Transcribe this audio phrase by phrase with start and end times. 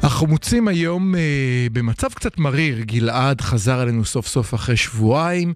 [0.01, 5.53] החמוצים היום אה, במצב קצת מריר, גלעד חזר אלינו סוף סוף אחרי שבועיים,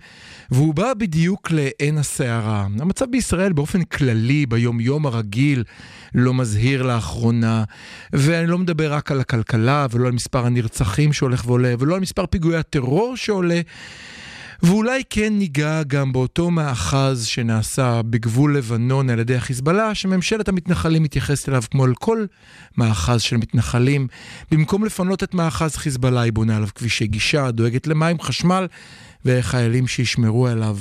[0.51, 2.67] והוא בא בדיוק לעין הסערה.
[2.79, 5.63] המצב בישראל באופן כללי, ביום-יום הרגיל,
[6.15, 7.63] לא מזהיר לאחרונה,
[8.13, 12.25] ואני לא מדבר רק על הכלכלה, ולא על מספר הנרצחים שהולך ועולה, ולא על מספר
[12.25, 13.61] פיגועי הטרור שעולה.
[14.63, 21.49] ואולי כן ניגע גם באותו מאחז שנעשה בגבול לבנון על ידי החיזבאללה, שממשלת המתנחלים מתייחסת
[21.49, 22.25] אליו כמו אל כל
[22.77, 24.07] מאחז של מתנחלים.
[24.51, 28.67] במקום לפנות את מאחז חיזבאללה, היא בונה עליו כבישי גישה, דואגת למים, חשמל
[29.25, 30.77] וחיילים שישמרו עליו.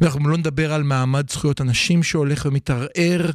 [0.00, 3.30] ואנחנו לא נדבר על מעמד זכויות הנשים שהולך ומתערער,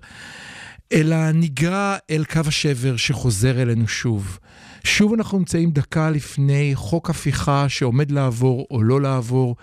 [0.93, 4.39] אלא ניגע אל קו השבר שחוזר אלינו שוב.
[4.85, 9.55] שוב אנחנו נמצאים דקה לפני חוק הפיכה שעומד לעבור או לא לעבור.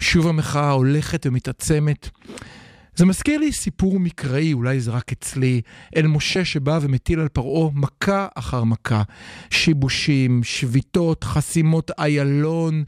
[0.00, 2.08] שוב המחאה הולכת ומתעצמת.
[2.96, 5.60] זה מזכיר לי סיפור מקראי, אולי זה רק אצלי,
[5.96, 9.02] אל משה שבא ומטיל על פרעה מכה אחר מכה.
[9.50, 12.84] שיבושים, שביתות, חסימות איילון,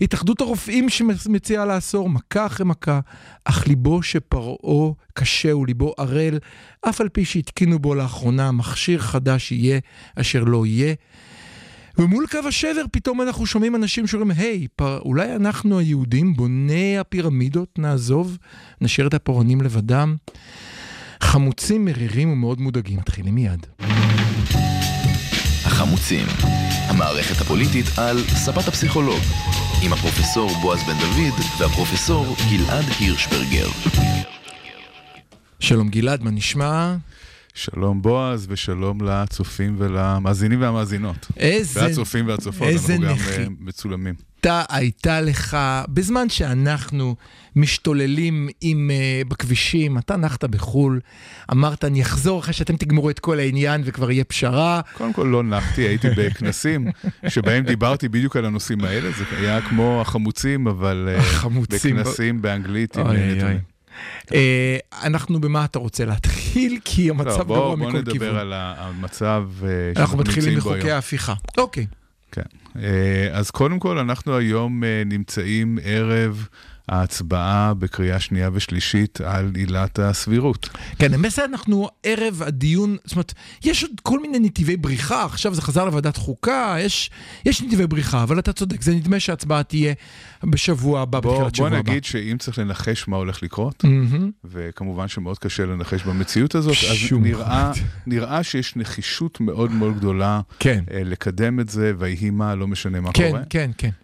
[0.00, 3.00] התאחדות הרופאים שמציעה לאסור מכה אחרי מכה,
[3.44, 6.38] אך ליבו שפרעה קשה וליבו ערל,
[6.88, 9.78] אף על פי שהתקינו בו לאחרונה מכשיר חדש יהיה
[10.16, 10.94] אשר לא יהיה.
[12.00, 15.00] ומול קו השבר פתאום אנחנו שומעים אנשים שאומרים, היי, פר...
[15.04, 18.38] אולי אנחנו היהודים, בוני הפירמידות, נעזוב,
[18.80, 20.16] נשאיר את הפורענים לבדם.
[21.22, 22.98] חמוצים, מרירים ומאוד מודאגים.
[22.98, 23.66] מתחילים מיד.
[25.64, 26.26] החמוצים,
[26.88, 29.20] המערכת הפוליטית על ספת הפסיכולוג,
[29.82, 33.68] עם הפרופסור בועז בן דוד והפרופסור גלעד הירשברגר.
[35.60, 36.96] שלום גלעד, מה נשמע?
[37.60, 41.26] שלום בועז ושלום לצופים ולמאזינים והמאזינות.
[41.36, 41.82] איזה...
[41.82, 43.42] והצופים והצופות, איזה אנחנו גם נכי.
[43.42, 44.14] אה, מצולמים.
[44.40, 45.56] אתה הייתה לך,
[45.88, 47.16] בזמן שאנחנו
[47.56, 51.00] משתוללים עם, uh, בכבישים, אתה נחת בחו"ל,
[51.52, 54.80] אמרת, אני אחזור אחרי שאתם תגמרו את כל העניין וכבר יהיה פשרה.
[54.96, 56.88] קודם כל לא נחתי, הייתי בכנסים
[57.28, 61.96] שבהם דיברתי בדיוק על הנושאים האלה, זה היה כמו החמוצים, אבל אה, החמוצים.
[61.96, 63.58] בכנסים באנגלית עם אוי, אוי.
[64.26, 64.32] Uh,
[65.02, 66.78] אנחנו במה אתה רוצה להתחיל?
[66.84, 68.36] כי לא, המצב בוא- גרוע מכל נדבר כיוון.
[68.36, 70.94] על ה- המצב אה, אנחנו שאנחנו מתחילים נמצאים בו מחוקי היום.
[70.94, 71.34] ההפיכה.
[71.58, 71.86] אוקיי.
[72.32, 72.42] כן.
[72.76, 72.88] אה,
[73.32, 76.48] אז קודם כל, אנחנו היום אה, נמצאים ערב
[76.90, 80.68] ההצבעה בקריאה שנייה ושלישית על עילת הסבירות.
[80.98, 83.32] כן, למעשה אנחנו ערב הדיון, זאת אומרת,
[83.64, 87.10] יש עוד כל מיני נתיבי בריחה, עכשיו זה חזר לוועדת חוקה, יש,
[87.46, 89.94] יש נתיבי בריחה, אבל אתה צודק, זה נדמה שההצבעה תהיה
[90.44, 91.90] בשבוע הבא, בוא, בתחילת בוא שבוע הבא.
[91.90, 94.30] נגיד שאם צריך לנחש מה הולך לקרות, מהמם.
[94.44, 97.72] וכמובן שמאוד קשה לנחש במציאות הזאת, אז נראה.
[98.06, 103.00] נראה שיש נחישות מאוד מאוד גדולה כן, אה, לקדם את זה, ויהי מה, לא משנה
[103.00, 103.42] מה כן, קורה.
[103.50, 103.88] כן, כן.
[103.88, 103.99] אה,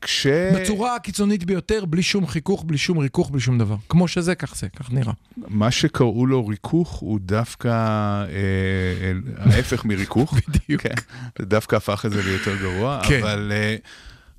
[0.00, 0.26] כש...
[0.26, 3.76] בצורה הקיצונית ביותר, בלי שום חיכוך, בלי שום ריכוך, בלי שום דבר.
[3.88, 5.12] כמו שזה, כך זה, כך נראה.
[5.36, 10.34] מה שקראו לו ריכוך הוא דווקא אה, ההפך מריכוך.
[10.48, 10.82] בדיוק.
[10.82, 10.94] כן,
[11.38, 13.20] זה דווקא הפך את זה ליותר גרוע, כן.
[13.22, 13.76] אבל אה,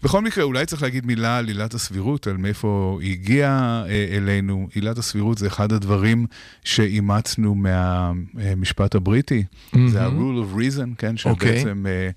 [0.04, 4.68] בכל מקרה, אולי צריך להגיד מילה על עילת הסבירות, על מאיפה היא הגיעה אה, אלינו.
[4.74, 6.26] עילת הסבירות זה אחד הדברים
[6.64, 9.44] שאימצנו מהמשפט הבריטי,
[9.88, 11.60] זה ה-rule of reason, כן, אוקיי.
[11.60, 12.10] שבעצם אה, אה,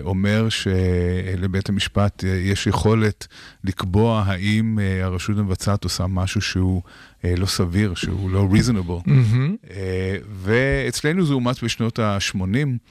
[0.00, 3.26] אומר שלבית המשפט אה, יש יכולת
[3.64, 6.82] לקבוע האם אה, הרשות המבצעת עושה משהו שהוא
[7.24, 9.10] אה, לא סביר, שהוא לא reasonable.
[9.70, 12.38] אה, ואצלנו זה אומץ בשנות ה-80,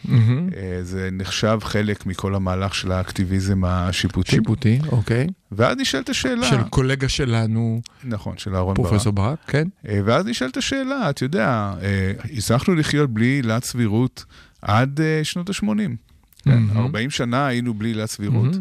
[0.05, 0.49] מהמם.
[0.81, 4.31] זה נחשב חלק מכל המהלך של האקטיביזם השיפוטי.
[4.31, 5.27] שיפוטי, אוקיי.
[5.51, 8.87] ואז נשאלת השאלה, של קולגה שלנו, נכון, של אהרון ברק.
[8.87, 9.67] פרופסור ברק, כן?
[9.87, 14.25] אה, ואז נשאלת השאלה, אתה יודע, אה, הצלחנו לחיות בלי עילת סבירות
[14.61, 16.06] עד אה, שנות ה-80.
[16.47, 16.77] כן, מהמם.
[16.77, 18.55] 40 שנה היינו בלי עילת סבירות.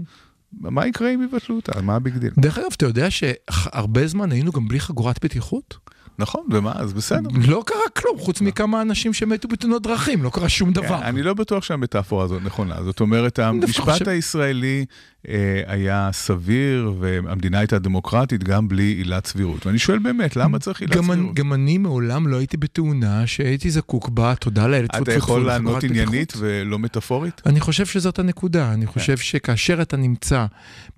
[0.60, 0.74] מהמם.
[0.74, 1.82] מה יקרה אם יבטלו אותה?
[1.82, 2.30] מה ה big deal?
[2.38, 5.76] דרך אגב, אתה יודע שהרבה זמן היינו גם בלי חגורת בטיחות?
[6.18, 6.72] נכון, ומה?
[6.76, 7.30] אז בסדר.
[7.48, 10.88] לא קרה כלום, חוץ מכמה אנשים שמתו בתאונות דרכים, לא קרה שום דבר.
[10.88, 12.82] כן, אני לא בטוח שהמטאפורה הזאת נכונה.
[12.82, 14.84] זאת אומרת, המשפט הישראלי
[15.28, 19.66] אה, היה סביר, והמדינה הייתה דמוקרטית גם בלי עילת סבירות.
[19.66, 21.34] ואני שואל באמת, למה צריך עילת סבירות?
[21.34, 26.32] גם אני מעולם לא הייתי בתאונה שהייתי זקוק בה, תודה לאל, אתה יכול לענות עניינית.
[26.38, 27.42] ולא מטאפורית?
[27.46, 30.46] אני חושב שזאת הנקודה, אני חושב שכאשר אתה נמצא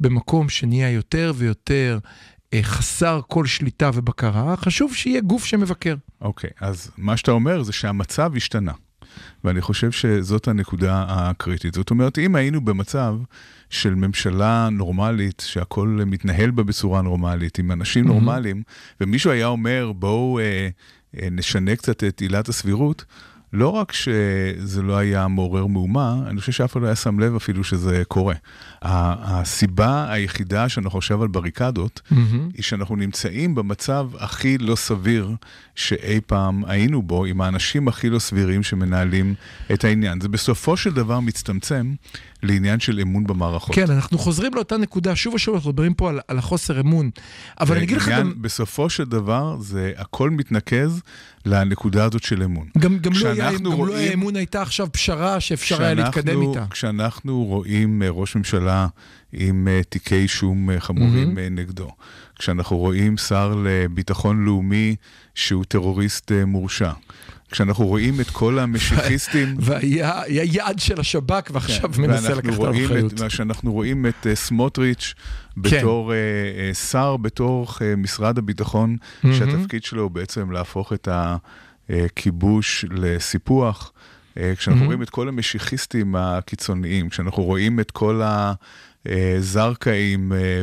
[0.01, 1.99] במקום שנהיה יותר ויותר
[2.63, 5.95] חסר כל שליטה ובקרה, חשוב שיהיה גוף שמבקר.
[6.21, 8.73] אוקיי, אז מה שאתה אומר זה שהמצב השתנה.
[9.45, 11.75] ואני חושב שזאת הנקודה הקריטית.
[11.75, 13.15] זאת אומרת, אם היינו במצב
[13.71, 18.09] של ממשלה נורמלית, שהכל מתנהל בה בצורה נורמלית, עם אנשים Mhm.
[18.09, 18.63] נורמליים,
[19.01, 20.69] ומישהו היה אומר, בואו אה,
[21.23, 23.05] אה, נשנה קצת את עילת הסבירות,
[23.53, 27.37] לא רק שזה לא היה מעורר מהומה, אני חושב שאף אחד לא היה שם לב
[27.37, 28.35] אפילו שזה קורה.
[28.83, 32.49] הסיבה היחידה שאנחנו חושב על בריקדות, מהמם.
[32.55, 35.31] היא שאנחנו נמצאים במצב הכי לא סביר
[35.75, 39.35] שאי פעם היינו בו, עם האנשים הכי לא סבירים שמנהלים
[39.73, 40.21] את העניין.
[40.21, 41.95] זה בסופו של דבר מצטמצם
[42.43, 43.75] לעניין של אמון במערכות.
[43.75, 47.11] כן, אנחנו חוזרים לאותה נקודה, שוב ושוב אנחנו מדברים פה על, על החוסר אמון.
[47.61, 51.01] אבל אני אגיד לך גם, בסופו של דבר, זה הכל מתנקז
[51.47, 52.67] לנקודה הזאת של אמון.
[52.79, 56.43] גם, גם, לא, היה, גם לא רואים- היה אמון הייתה עכשיו פשרה שאפשר היה להתקדם
[56.43, 56.65] איתה.
[56.71, 58.87] כשאנחנו רואים אה, ראש ממשלה
[59.33, 61.39] עם אה, תיקי אישום אה, חמורים.
[61.39, 61.89] אה, נגדו,
[62.39, 64.97] כשאנחנו רואים שר לביטחון לאומי
[65.35, 66.91] שהוא טרוריסט מורשע,
[67.51, 69.57] כשאנחנו רואים את כל המשיחיסטים...
[69.61, 73.13] והיה היה יעד של השב"כ ועכשיו כן, מנסה לקחת רואים אחריות.
[73.29, 75.15] כשאנחנו רואים את uh, סמוטריץ'
[75.57, 76.15] בתור uh,
[76.73, 79.37] uh, שר בתוך uh, משרד הביטחון, מהמם.
[79.37, 81.09] שהתפקיד שלו הוא בעצם להפוך את
[81.89, 83.93] הכיבוש לסיפוח.
[84.35, 84.87] Uh, כשאנחנו מהמם.
[84.87, 89.11] רואים את כל המשיחיסטים הקיצוניים, כשאנחנו רואים את כל הזרקאים uh,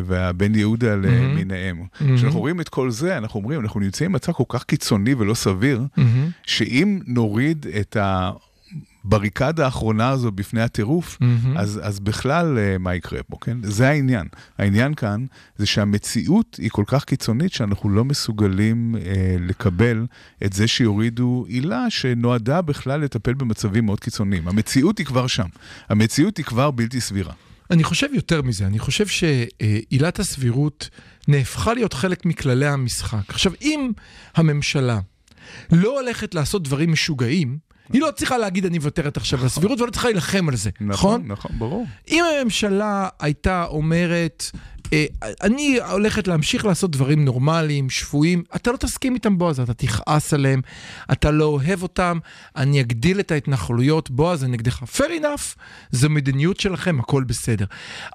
[0.05, 2.17] והבן יהודה למיניהם, מהמם.
[2.17, 5.83] כשאנחנו רואים את כל זה, אנחנו אומרים, אנחנו נמצאים במצב כל כך קיצוני ולא סביר,
[5.97, 11.57] מהמם, שאם נוריד את הבריקדה האחרונה הזו בפני הטירוף, מהמם.
[11.57, 13.57] אז, אז בכלל אה, מה יקרה פה, כן?
[13.63, 14.27] זה העניין.
[14.57, 15.25] העניין כאן
[15.57, 20.05] זה שהמציאות היא כל כך קיצונית שאנחנו לא מסוגלים אה, לקבל
[20.45, 24.47] את זה שיורידו עילה שנועדה בכלל לטפל במצבים מאוד קיצוניים.
[24.47, 25.47] המציאות היא כבר שם.
[25.89, 27.33] המציאות היא כבר בלתי סבירה.
[27.71, 30.89] אני חושב יותר מזה, אני חושב שעילת הסבירות
[31.27, 33.29] נהפכה להיות חלק מכללי המשחק.
[33.29, 33.91] עכשיו, אם
[34.35, 34.99] הממשלה
[35.71, 37.57] לא הולכת לעשות דברים משוגעים,
[37.93, 41.23] היא לא צריכה להגיד אני מוותרת עכשיו על הסבירות ולא צריכה להילחם על זה, נכון?
[41.27, 41.85] נכון, ברור.
[42.09, 44.43] אם הממשלה הייתה אומרת,
[45.43, 50.61] אני הולכת להמשיך לעשות דברים נורמליים, שפויים, אתה לא תסכים איתם, בועז, אתה תכעס עליהם,
[51.11, 52.19] אתה לא אוהב אותם,
[52.55, 54.83] אני אגדיל את ההתנחלויות, בועז, אני נגדך.
[54.97, 55.59] fair enough,
[55.91, 57.65] זו מדיניות שלכם, הכל בסדר.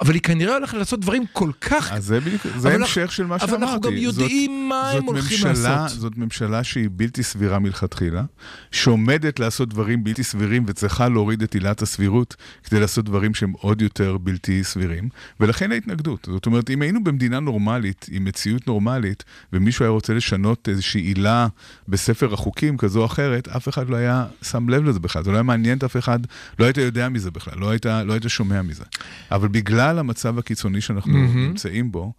[0.01, 1.93] אבל היא כנראה הולכת לעשות דברים כל כך...
[1.93, 3.65] אז זה, בדיוק, זה אבל המשך של מה אבל שאמרתי.
[3.65, 6.01] אנחנו גם יודעים מה זאת הם הולכים ממשלה, לעשות.
[6.01, 8.23] זאת ממשלה שהיא בלתי סבירה מלכתחילה,
[8.71, 13.83] שעומדת לעשות דברים בלתי סבירים וצריכה להוריד את עילת הסבירות כדי לעשות דברים שהם עוד
[13.83, 15.09] יותר בלתי סבירים,
[15.41, 16.29] ולכן ההתנגדות.
[16.31, 21.49] זאת אומרת, אם היינו במדינה נורמלית, עם מציאות נורמלית, ומישהו היה רוצה לשנות איזושהי עילה
[21.89, 25.37] בספר החוקים כזו או אחרת, אף אחד לא היה שם לב לזה בכלל, זה לא
[25.37, 26.19] היה מעניין את אף אחד,
[26.59, 28.85] לא היית יודע מזה בכלל, לא היית, לא היית שומע מזה.
[29.31, 31.47] אבל בגלל המצב הקיצוני שאנחנו מהמם.
[31.49, 32.13] נמצאים בו,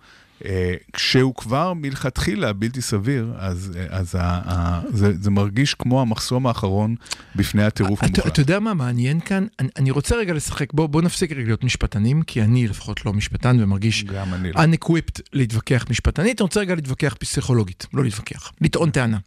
[0.93, 6.47] כשהוא כבר מלכתחילה בלתי סביר, אז, אה, אז ה, ה, זה, זה מרגיש כמו המחסום
[6.47, 6.95] האחרון
[7.35, 8.27] בפני הטירוף המוחלט.
[8.27, 9.45] אתה יודע מה מעניין כאן?
[9.59, 13.13] אני, אני רוצה רגע לשחק, בוא, בוא נפסיק רגע להיות משפטנים, כי אני לפחות לא
[13.13, 14.23] משפטן ומרגיש לא.
[14.55, 19.17] unequipped להתווכח משפטנית, אני רוצה רגע להתווכח פסיכולוגית, לא להתווכח, לטעון טענה.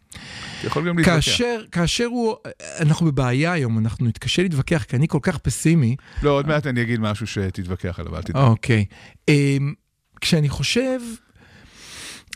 [0.63, 1.15] יכול גם להתווכח.
[1.15, 2.35] כאשר, כאשר הוא,
[2.79, 5.95] אנחנו בבעיה היום, אנחנו נתקשה להתווכח, כי אני כל כך פסימי.
[6.23, 8.43] לא, עוד מעט אני אגיד משהו שתתווכח עליו, אל תדאג.
[8.43, 8.85] אוקיי.
[9.27, 9.73] אמ,
[10.25, 10.99] כשאני חושב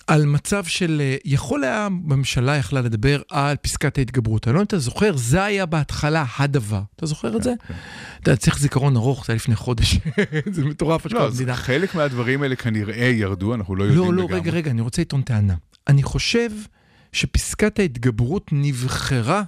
[0.07, 4.47] על מצב של, אה, יכול היה, הממשלה יכלה לדבר על פסקת ההתגברות.
[4.47, 6.81] אני לא יודע אם אתה זוכר, זה היה בהתחלה הדבר.
[6.95, 7.53] אתה זוכר את זה?
[7.67, 7.73] כן.
[8.23, 9.97] אתה צריך זיכרון ארוך, זה היה לפני חודש.
[10.53, 11.55] זה מטורף, השקעה לא, אז במדינה.
[11.55, 14.39] חלק מהדברים האלה כנראה ירדו, אנחנו לא יודעים לא, לא, לגמרי.
[14.39, 15.55] רגע, רגע, אני רוצה לטעון טענה.
[15.87, 16.49] אני חושב
[17.13, 19.43] שפסקת ההתגברות נבחרה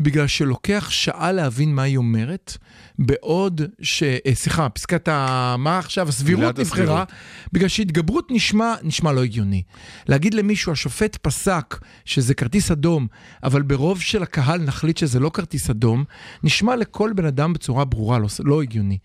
[0.00, 2.56] בגלל שלוקח שעה להבין מה היא אומרת,
[2.98, 4.02] בעוד ש...
[4.02, 5.56] אה, סליחה, פסקת ה...
[5.58, 6.08] מה עכשיו?
[6.08, 7.04] הסבירות נבחרה.
[7.52, 9.62] בגלל שהתגברות נשמע, נשמע לא הגיוני.
[10.08, 13.06] להגיד למישהו, השופט פסק שזה כרטיס אדום,
[13.42, 16.04] אבל ברוב של הקהל נחליט שזה לא כרטיס אדום,
[16.42, 18.98] נשמע לכל בן אדם בצורה ברורה, לא, לא הגיוני.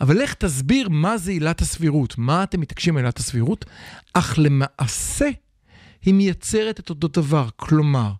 [0.00, 3.64] אבל לך תסביר מה זה עילת הסבירות, מה אתם מתעקשים על עילת הסבירות,
[4.14, 5.30] אך למעשה
[6.02, 7.48] היא מייצרת את אותו דבר.
[7.56, 8.12] כלומר,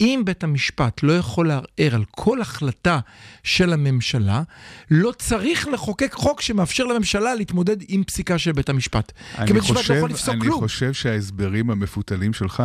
[0.00, 3.00] אם בית המשפט לא יכול לערער על כל החלטה
[3.42, 4.42] של הממשלה,
[4.90, 9.12] לא צריך לחוקק חוק שמאפשר לממשלה להתמודד עם פסיקה של בית המשפט.
[9.12, 10.60] כי אני בית המשפט לא יכול לפסוק אני כלום.
[10.60, 12.62] חושב שההסברים המפותלים שלך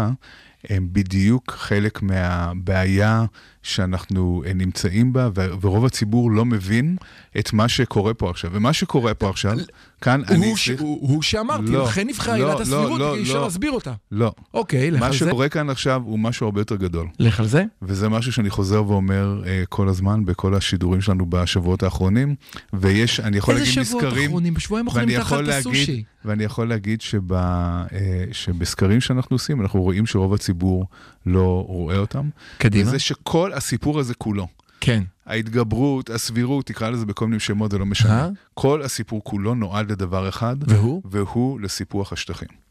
[0.69, 3.25] הם בדיוק חלק מהבעיה
[3.67, 5.29] שאנחנו אה, נמצאים בה,
[5.61, 6.95] ורוב הציבור לא מבין
[7.39, 8.51] את מה שקורה פה עכשיו.
[8.53, 9.57] ומה שקורה פה עכשיו,
[10.01, 10.69] כאן אני הוא, ש...
[10.69, 10.81] צריך...
[10.81, 13.43] הוא, הוא שאמרתי, לא, לכן נבחרה לא, עילת לא, הסבירות, לא, כי אי אפשר לא.
[13.43, 13.93] להסביר אותה.
[14.11, 14.31] לא.
[14.53, 15.17] אוקיי, לך מה על זה.
[15.17, 17.07] שקורה כאן עכשיו הוא משהו הרבה יותר גדול.
[17.19, 17.63] לך על זה.
[17.81, 22.35] וזה משהו שאני חוזר ואומר uh, כל הזמן בכל השידורים שלנו בשבועות האחרונים,
[22.73, 24.53] ויש, אני יכול איזה להגיד שבועות מסקרים, אחרונים?
[24.53, 26.03] בשבועיים האחרונים ואני אתה יכול אכלת להגיד, סושי.
[26.25, 27.93] ואני יכול להגיד שבה, uh,
[28.31, 30.85] שבסקרים שאנחנו עושים, אנחנו רואים שרוב הציבור
[31.25, 32.29] לא רואה אותם.
[32.57, 32.89] קדימה.
[32.89, 34.47] וזה שכל הסיפור הזה כולו,
[34.81, 35.03] כן.
[35.25, 38.21] ההתגברות, הסבירות, תקרא לזה בכל מיני שמות, זה לא משנה.
[38.21, 38.29] אה?
[38.53, 41.01] כל הסיפור כולו נועד לדבר אחד, והוא?
[41.05, 42.66] והוא לסיפוח השטחים.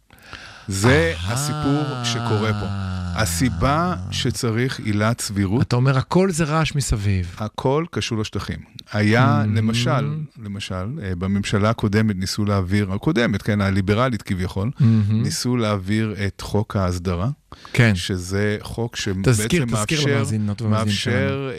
[0.69, 2.67] זה הסיפור שקורה פה.
[3.19, 7.37] הסיבה שצריך עילת סבירות, אתה אומר, הכל זה רעש מסביב.
[7.39, 8.57] הכל קשור לשטחים.
[8.93, 9.57] היה, Mm.
[9.59, 14.71] למשל, למשל, אה, בממשלה הקודמת ניסו להעביר, הקודמת, כן, הליברלית כביכול,
[15.11, 17.29] ניסו להעביר את חוק ההסדרה,
[17.73, 17.95] כן.
[17.95, 21.57] שזה חוק תזכיר, שבעצם תזכיר מאפשר, למאזינות ומאזינים מאפשר אה,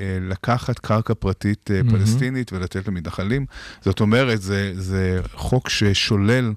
[0.00, 1.98] אה, לקחת קרקע פרטית אה, מהמם.
[1.98, 3.46] פלסטינית ולתת למתנחלים.
[3.84, 6.52] זאת אומרת, זה, זה חוק ששולל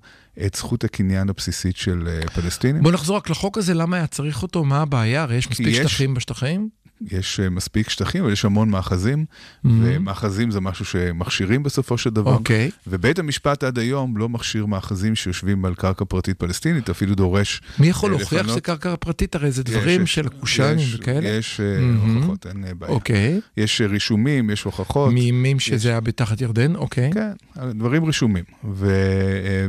[0.45, 2.83] את זכות הקניין הבסיסית של אה, פלסטינים.
[2.83, 4.63] בוא נחזור רק לחוק הזה, למה היה צריך אותו?
[4.65, 5.21] מה הבעיה?
[5.23, 6.69] הרי יש מספיק יש- שטחים בשטחים.
[7.11, 9.25] יש אה, מספיק שטחים, אבל יש המון מאחזים,
[9.65, 12.33] ומאחזים זה משהו שמכשירים בסופו של דבר.
[12.33, 12.71] אוקיי.
[12.87, 17.61] ובית המשפט עד היום לא מכשיר מאחזים שיושבים על קרקע פרטית פלסטינית, אפילו דורש...
[17.79, 19.35] מי יכול אה, להוכיח לפנות- שזה קרקע פרטית?
[19.35, 21.27] הרי זה דברים יש- של קושאנים יש- וכאלה.
[21.29, 22.15] יש אה, מהמם.
[22.17, 22.93] הוכחות, אין בעיה.
[22.93, 23.39] אוקיי.
[23.57, 25.13] יש רישומים, יש הוכחות.
[25.13, 26.75] מימים יש- שזה היה בתחת ירדן?
[26.75, 27.11] אוקיי.
[27.13, 27.31] כן,
[27.73, 28.91] דברים רשומים, ו,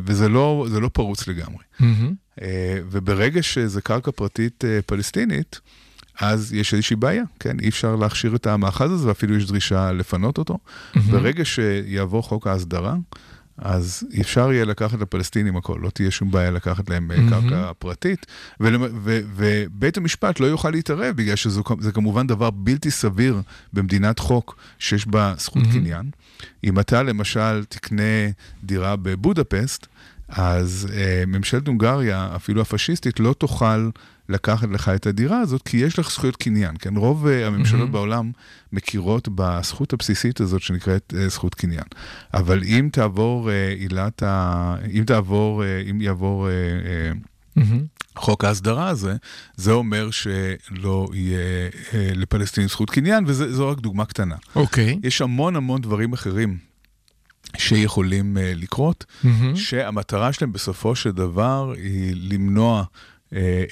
[0.04, 1.62] וזה לא, זה לא פרוץ לגמרי.
[2.42, 2.46] אה,
[2.90, 5.60] וברגע שזה קרקע פרטית פלסטינית,
[6.20, 7.60] אז יש איזושהי בעיה, כן?
[7.60, 10.58] אי אפשר להכשיר את המאחז הזה, ואפילו יש דרישה לפנות אותו.
[11.10, 12.96] ברגע שיעבור חוק ההסדרה,
[13.58, 18.26] אז אפשר יהיה לקחת לפלסטינים הכל, לא תהיה שום בעיה לקחת להם אה, קרקע פרטית,
[18.60, 25.06] ובית המשפט לא יוכל להתערב, בגלל שזה זה כמובן דבר בלתי סביר במדינת חוק שיש
[25.06, 26.10] בה זכות קניין.
[26.64, 28.02] אם אתה למשל תקנה
[28.64, 29.86] דירה בבודפסט,
[30.28, 33.90] אז אה, ממשלת הונגריה, אפילו הפשיסטית, לא תוכל
[34.28, 36.74] לקחת לך את הדירה הזאת, כי יש לך זכויות קניין.
[36.78, 38.30] כן, רוב אה, הממשלות בעולם
[38.72, 41.84] מכירות בזכות הבסיסית הזאת שנקראת אה, זכות קניין.
[42.34, 44.74] אבל אם תעבור אה, עילת ה...
[44.92, 46.48] אם תעבור, אה, אם יעבור...
[46.48, 47.12] אה, אה,
[47.56, 47.84] מהמם.
[48.16, 49.16] חוק ההסדרה הזה,
[49.56, 51.38] זה אומר שלא יהיה
[51.94, 54.36] אה, לפלסטינים זכות קניין, וזו רק דוגמה קטנה.
[54.56, 54.98] אוקיי.
[55.02, 56.58] יש המון המון דברים אחרים
[57.56, 59.56] שיכולים uh, לקרות, מהמם.
[59.56, 62.86] שהמטרה שלהם בסופו של דבר היא למנוע uh,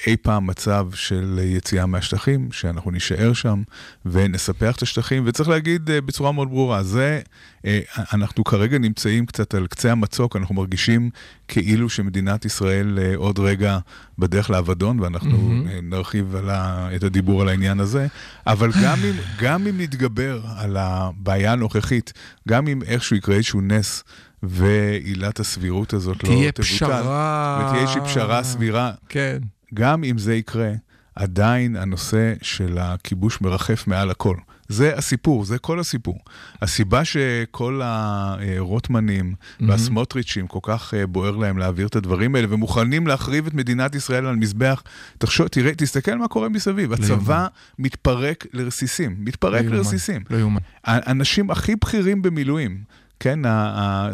[0.07, 3.63] אי פעם מצב של יציאה מהשטחים, שאנחנו נישאר שם
[4.05, 7.21] ונספח את השטחים, וצריך להגיד uh, בצורה מאוד ברורה, זה,
[7.61, 7.65] uh,
[8.13, 11.09] אנחנו כרגע נמצאים קצת על קצה המצוק, אנחנו מרגישים
[11.47, 13.77] כאילו שמדינת ישראל עוד רגע
[14.19, 18.07] בדרך לאבדון, ואנחנו uh, נרחיב על ה, את הדיבור על העניין הזה,
[18.47, 22.13] אבל גם אם, גם אם נתגבר על הבעיה הנוכחית,
[22.47, 24.03] גם אם איכשהו יקרה איזשהו נס
[24.43, 27.65] ועילת הסבירות הזאת לא תהיה תבוטל, פשרה.
[27.67, 29.37] ותהיה איזושהי פשרה סבירה, כן.
[29.73, 30.71] גם אם זה יקרה,
[31.15, 34.35] עדיין הנושא של הכיבוש מרחף מעל הכל.
[34.67, 36.19] זה הסיפור, זה כל הסיפור.
[36.61, 43.47] הסיבה שכל הרוטמנים והסמוטריצ'ים כל כך אה, בוער להם להעביר את הדברים האלה, ומוכנים להחריב
[43.47, 44.83] את מדינת ישראל על מזבח,
[45.17, 46.93] תחשוב, תראה, תסתכל מה קורה מסביב.
[46.93, 47.47] הצבא
[47.79, 49.77] מתפרק לרסיסים, מתפרק לא.
[49.77, 50.23] לרסיסים.
[50.29, 50.59] לא יאומן.
[50.83, 52.77] האנשים הכי בכירים במילואים,
[53.19, 53.39] כן,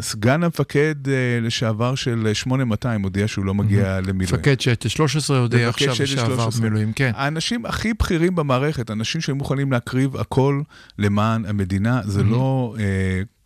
[0.00, 4.34] סגן המפקד אה, לשעבר של 8200 הודיע שהוא לא מגיע למילואים.
[4.34, 6.60] מפקד שטה 13 יודע מפקד עכשיו שטה שעבר 13.
[6.60, 7.12] במילואים, כן.
[7.14, 10.62] האנשים הכי בכירים במערכת, אנשים שהיו מוכנים להקריב הכל
[10.98, 12.84] למען המדינה, זה לא אה,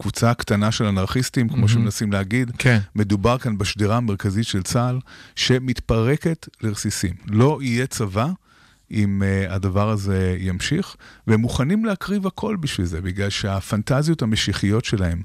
[0.02, 2.50] קבוצה קטנה של אנרכיסטים, כמו שמנסים להגיד.
[2.58, 2.78] כן.
[2.94, 4.98] מדובר כאן בשדרה המרכזית של צה"ל,
[5.36, 7.14] שמתפרקת לרסיסים.
[7.26, 8.28] לא יהיה צבא
[8.90, 15.23] אם uh, הדבר הזה ימשיך, והם מוכנים להקריב הכל בשביל זה, בגלל שהפנטזיות המשיחיות שלהם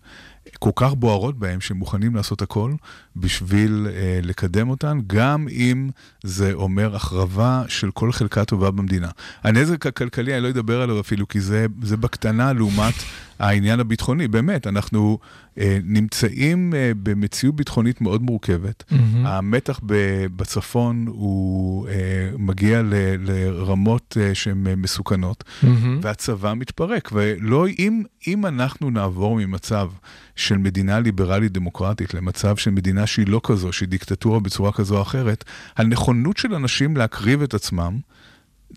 [0.59, 2.73] כל כך בוערות בהם, שהם מוכנים לעשות הכל
[3.15, 5.89] בשביל uh, לקדם אותן, גם אם
[6.23, 9.09] זה אומר החרבה של כל חלקה טובה במדינה.
[9.43, 12.93] הנזק הכלכלי, אני לא אדבר עליו אפילו, כי זה, זה בקטנה לעומת
[13.39, 14.27] העניין הביטחוני.
[14.27, 15.17] באמת, אנחנו
[15.55, 18.83] uh, נמצאים uh, במציאות ביטחונית מאוד מורכבת.
[18.91, 19.25] מהמם.
[19.25, 21.91] המתח ב- בצפון הוא uh,
[22.37, 25.99] מגיע ל- לרמות uh, שהן uh, מסוכנות, מהמם.
[26.01, 27.09] והצבא מתפרק.
[27.13, 29.89] ולא, אם, אם אנחנו נעבור ממצב
[30.35, 35.01] של מדינה ליברלית דמוקרטית למצב של מדינה שהיא לא כזו, שהיא דיקטטורה בצורה כזו או
[35.01, 35.43] אחרת,
[35.77, 37.99] הנכונות של אנשים להקריב את עצמם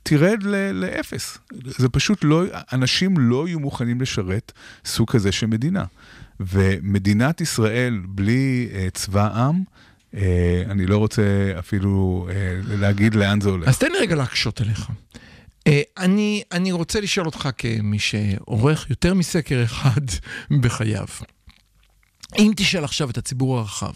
[0.02, 1.38] תרד ל- לאפס.
[1.64, 4.52] זה פשוט לא, אנשים לא יהיו מוכנים לשרת
[4.84, 5.84] סוג כזה של מדינה.
[6.40, 9.62] ומדינת ישראל בלי uh, צבא עם,
[10.70, 12.32] אני לא רוצה אפילו uh,
[12.68, 13.68] להגיד לאן זה הולך.
[13.68, 14.90] אז תן לי רגע להקשות עליך.
[15.66, 20.00] אה, אני, אני רוצה לשאול אותך כמי שעורך יותר מסקר אחד
[20.62, 21.06] בחייו.
[22.38, 23.92] אם תשאל עכשיו את הציבור הרחב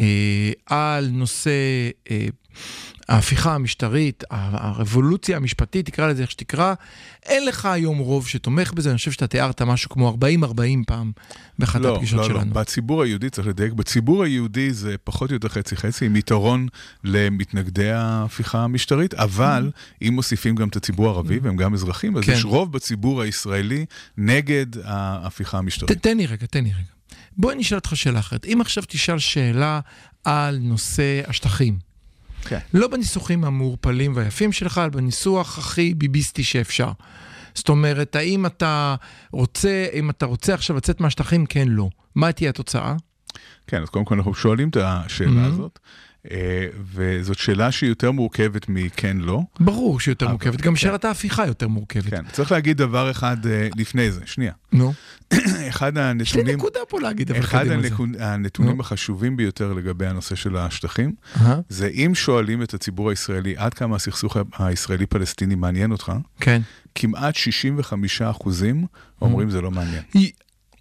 [0.00, 1.50] אה, על נושא
[2.10, 2.26] אה,
[3.10, 6.74] ההפיכה המשטרית, הרבולוציה המשפטית, תקרא לזה איך שתקרא,
[7.22, 10.54] אין לך היום רוב שתומך בזה, אני חושב שאתה תיארת משהו כמו 40-40
[10.86, 11.12] פעם
[11.58, 12.28] באחת לא, הפגישות לא, לא.
[12.28, 12.54] שלנו.
[12.54, 16.66] בציבור היהודי, צריך לדייק, בציבור היהודי זה פחות או יותר חצי-חצי, עם יתרון
[17.04, 19.70] למתנגדי ההפיכה המשטרית, אבל
[20.02, 22.32] אם מוסיפים גם את הציבור הערבי, והם גם אזרחים, אז כן.
[22.32, 23.84] יש רוב בציבור הישראלי
[24.18, 26.02] נגד ההפיכה ת, המשטרית.
[26.02, 26.84] תן לי רגע, תן לי רגע.
[27.36, 28.46] בואי נשאל אותך שאלה אחרת.
[28.46, 29.80] אם עכשיו תשאל שאלה
[30.24, 31.89] על נושא השטחים,
[32.44, 32.58] כן.
[32.74, 36.90] לא בניסוחים המעורפלים והיפים שלך, אלא בניסוח הכי ביביסטי שאפשר.
[37.54, 38.94] זאת אומרת, האם אתה
[39.32, 41.88] רוצה, אם אתה רוצה עכשיו לצאת מהשטחים, כן, לא.
[42.14, 42.94] מה תהיה התוצאה?
[43.66, 45.48] כן, אז קודם כל אנחנו שואלים את השאלה Mhm.
[45.52, 45.78] הזאת,
[46.94, 49.40] וזאת שאלה שהיא יותר מורכבת מכן לא.
[49.60, 50.76] ברור שהיא יותר אבל- מורכבת, גם כן.
[50.76, 52.10] שאלת ההפיכה יותר מורכבת.
[52.10, 54.52] כן, צריך להגיד דבר אחד אה, לפני זה, שנייה.
[54.72, 54.92] נו,
[55.68, 57.64] אחד יש לי הנתונים, נקודה פה להגיד, אבל אחד
[58.18, 58.80] הנתונים נו.
[58.80, 63.96] החשובים ביותר לגבי הנושא של השטחים, אהה, זה אם שואלים את הציבור הישראלי עד כמה
[63.96, 66.62] הסכסוך הישראלי-פלסטיני מעניין אותך, כן.
[66.94, 68.86] כמעט 65 אחוזים
[69.22, 70.02] אומרים זה לא מעניין.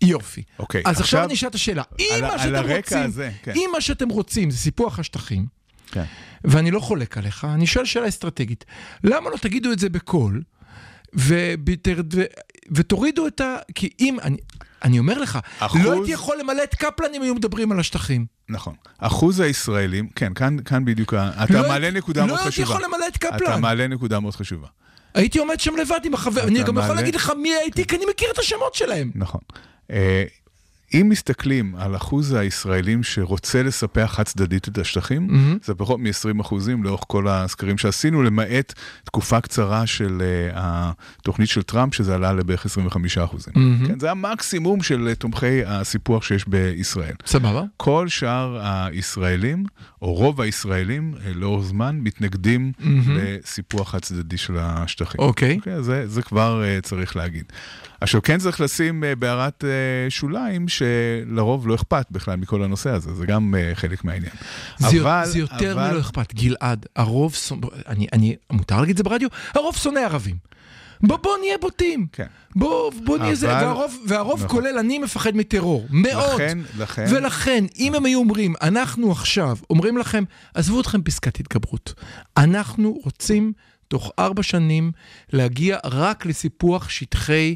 [0.01, 0.43] יופי.
[0.59, 3.51] אוקיי, אז עכשיו אני אשאל את השאלה, אם מה שאתם רוצים, הזה, כן.
[3.55, 5.45] אם מה שאתם רוצים זה סיפוח השטחים,
[5.91, 6.03] כן.
[6.43, 8.65] ואני לא חולק עליך, אני שואל שאלה אסטרטגית,
[9.03, 10.41] למה לא תגידו את זה בקול,
[12.71, 13.55] ותורידו את ה...
[13.75, 14.37] כי אם, אני,
[14.83, 18.25] אני אומר לך, אחוז- לא הייתי יכול למלא את קפלן אם היו מדברים על השטחים.
[18.49, 18.73] נכון.
[18.97, 22.69] אחוז הישראלים, כן, כאן, כאן בדיוק, אתה לא מעלה הייתי- נקודה מאוד לא הייתי חשובה.
[22.69, 23.61] יכול למלא את אתה קפלן.
[23.61, 24.67] מעלה נקודה מאוד חשובה.
[25.13, 27.95] הייתי עומד שם לבד עם החבר, אני גם יכול מעלה- להגיד לך מי הייתי, כי
[27.95, 29.11] אני מכיר את השמות שלהם.
[29.15, 29.41] נכון.
[29.91, 30.23] אה,
[30.93, 35.57] אם מסתכלים על אחוז הישראלים שרוצה לספח חד צדדית את השטחים, מהמם.
[35.63, 41.63] זה פחות מ-20 אחוזים לאורך כל הסקרים שעשינו, למעט תקופה קצרה של uh, התוכנית של
[41.63, 43.53] טראמפ, שזה עלה לבערך 25 אחוזים.
[43.55, 43.87] מהמם.
[43.87, 47.15] כן, זה המקסימום של אה, תומכי הסיפוח שיש בישראל.
[47.25, 47.63] סבבה.
[47.77, 49.65] כל שאר הישראלים,
[50.01, 53.17] או רוב הישראלים, לאורך זמן, מתנגדים מהמם.
[53.17, 55.21] לסיפוח חד-צדדי של השטחים.
[55.21, 55.57] אוקיי.
[55.57, 57.45] אוקיי, זה, זה כבר uh, צריך להגיד.
[58.01, 59.67] עכשיו, כן צריך לשים uh, בהערת uh,
[60.09, 64.31] שוליים, שלרוב לא אכפת בכלל מכל הנושא הזה, זה גם uh, חלק מהעניין.
[64.77, 64.87] זה,
[65.23, 66.33] זה יותר אבל- מלא אכפת.
[66.33, 69.29] גלעד, הרוב, שונא- אני, אני, מותר להגיד את זה ברדיו?
[69.55, 70.35] הרוב שונא ערבים.
[71.01, 72.07] בוא, בוא נהיה בוטים.
[72.11, 72.25] כן.
[72.55, 73.51] בוא, בוא נהיה זה.
[73.57, 74.49] אבל- והרוב, והרוב נכון.
[74.49, 75.87] כולל אני מפחד מטרור.
[75.89, 76.33] מאוד.
[76.41, 81.93] לכן, לכן, ולכן, אם הם היו אומרים, אנחנו עכשיו אומרים לכם, עזבו אתכם פסקת התגברות.
[82.37, 83.53] אנחנו רוצים
[83.87, 84.91] תוך ארבע שנים
[85.33, 87.55] להגיע רק לסיפוח שטחי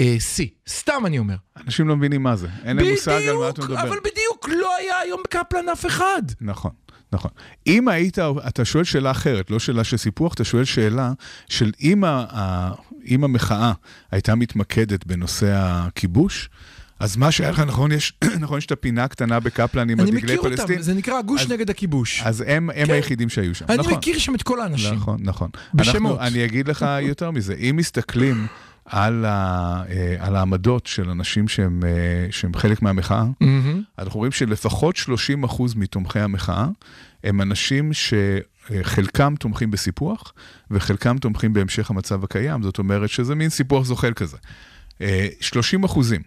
[0.00, 0.42] אה, C.
[0.68, 1.34] סתם אני אומר.
[1.66, 2.48] אנשים לא מבינים מה זה.
[2.64, 3.80] אין להם מושג על מה אתה מדבר.
[3.82, 6.22] אבל בדיוק לא היה היום בקפלן אף אחד.
[6.40, 6.70] נכון,
[7.12, 7.30] נכון.
[7.66, 8.18] אם היית,
[8.48, 11.12] אתה שואל שאלה אחרת, לא שאלה של סיפוח, אתה שואל שאלה
[11.48, 12.70] של אם, ה, ה,
[13.08, 13.72] אם המחאה
[14.10, 16.50] הייתה מתמקדת בנושא הכיבוש,
[17.00, 20.22] אז מה שהיה לך, נכון, יש, נכון, יש את הפינה הקטנה בקפלן עם אני הדגלי
[20.34, 22.22] מכיר פלסטין, אותם, זה נקרא הגוש אז- נגד הכיבוש.
[22.24, 22.92] אז הם, הם כן.
[22.92, 23.64] היחידים שהיו שם.
[23.68, 24.94] אני נכון, מכיר שם את כל האנשים.
[24.94, 25.48] נכון, נכון.
[25.74, 26.12] בשמות.
[26.12, 28.46] אנחנו, אני אגיד לך יותר מזה, אם מסתכלים
[28.84, 33.82] על, ה, אה, על העמדות של אנשים שהם, אה, שהם חלק מהמחאה, מהמם.
[33.98, 36.66] אנחנו רואים שלפחות 30% מתומכי המחאה
[37.24, 40.32] הם אנשים שחלקם תומכים בסיפוח
[40.70, 44.36] וחלקם תומכים בהמשך המצב הקיים, זאת אומרת שזה מין סיפוח זוחל כזה.
[45.00, 46.22] אה, 30 אחוזים.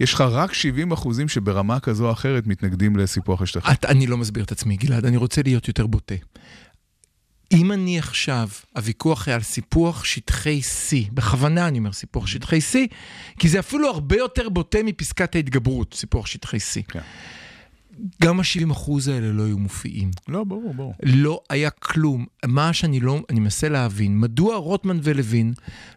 [0.00, 3.74] יש לך רק 70 אחוזים שברמה כזו או אחרת מתנגדים לסיפוח השטחים.
[3.74, 6.14] את, אני לא מסביר את עצמי, גלעד, אני רוצה להיות יותר בוטה.
[7.52, 12.76] אם אני עכשיו, הוויכוח היה על סיפוח שטחי C, בכוונה אני אומר סיפוח שטחי C,
[13.38, 16.82] כי זה אפילו הרבה יותר בוטה מפסקת ההתגברות, סיפוח שטחי C.
[16.88, 17.00] כן.
[18.22, 20.10] גם ה-70 אחוז האלה לא היו מופיעים.
[20.28, 20.94] לא, ברור, ברור.
[21.02, 22.26] לא היה כלום.
[22.46, 25.52] מה שאני לא, אני מנסה להבין, מדוע רוטמן ולוין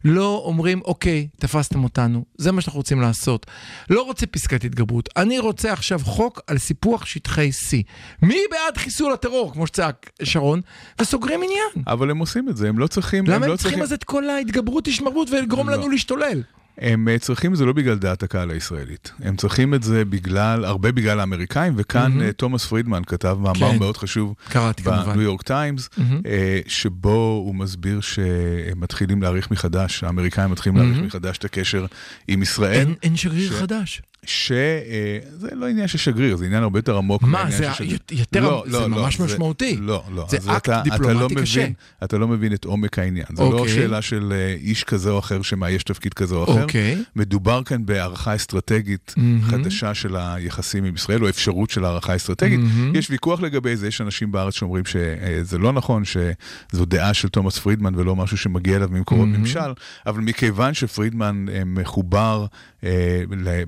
[0.06, 3.46] לא אומרים, אוקיי, תפסתם אותנו, זה מה שאנחנו רוצים לעשות.
[3.90, 7.76] לא רוצה פסקת התגברות, אני רוצה עכשיו חוק על סיפוח שטחי C.
[8.22, 10.62] מי בעד חיסול הטרור, כמו שצעק שרון,
[11.02, 11.86] וסוגרים עניין.
[11.88, 13.28] אבל הם עושים את זה, הם לא צריכים...
[13.28, 15.76] למה לא הם צריכים אז את כל ההתגברות, השמרות ולגרום לא.
[15.76, 16.42] לנו להשתולל?
[16.78, 20.66] הם אה, צריכים את זה לא בגלל דעת הקהל הישראלית, הם צריכים את זה בגלל,
[20.66, 22.22] הרבה בגלל האמריקאים, וכאן.
[22.22, 23.80] אה, תומאס פרידמן כתב מאמר כן.
[23.80, 25.04] מאוד חשוב קראתי כמובן.
[25.06, 25.90] בניו יורק טיימס.
[26.26, 31.08] אה, שבו הוא מסביר שהם מתחילים להעריך מחדש, האמריקאים מתחילים להעריך מהמם.
[31.08, 31.86] מחדש את הקשר
[32.28, 34.02] עם ישראל, אין, אין שגריר ש- חדש.
[34.26, 35.20] שזה
[35.56, 37.22] לא עניין של שגריר, זה עניין הרבה יותר עמוק.
[37.24, 37.68] מה, זה.
[38.12, 39.78] יותר- לא, זה לא, לא, ממש משמעותי.
[39.82, 40.26] לא, לא.
[40.30, 41.60] זה אקט אתה- אתה דיפלומטי לא קשה.
[41.62, 43.26] מבין- אתה לא מבין את עומק העניין.
[43.36, 43.74] זה לא אוקיי.
[43.74, 46.62] שאלה של אה, איש כזה או אחר שמאייש תפקיד כזה או אחר.
[46.64, 46.98] אוקיי.
[47.16, 49.42] מדובר כאן בהערכה אסטרטגית מהמם.
[49.42, 52.60] חדשה של היחסים עם ישראל, או אפשרות של הערכה אסטרטגית.
[52.60, 52.96] מהמם.
[52.96, 57.58] יש ויכוח לגבי זה, יש אנשים בארץ שאומרים שזה לא נכון, שזו דעה של תומאס
[57.60, 59.40] פרידמן ולא משהו שמגיע אליו ממקורות מהמם.
[59.40, 59.60] ממשל,
[60.06, 62.48] אבל מכיוון שפרידמן אה, מחובר אה,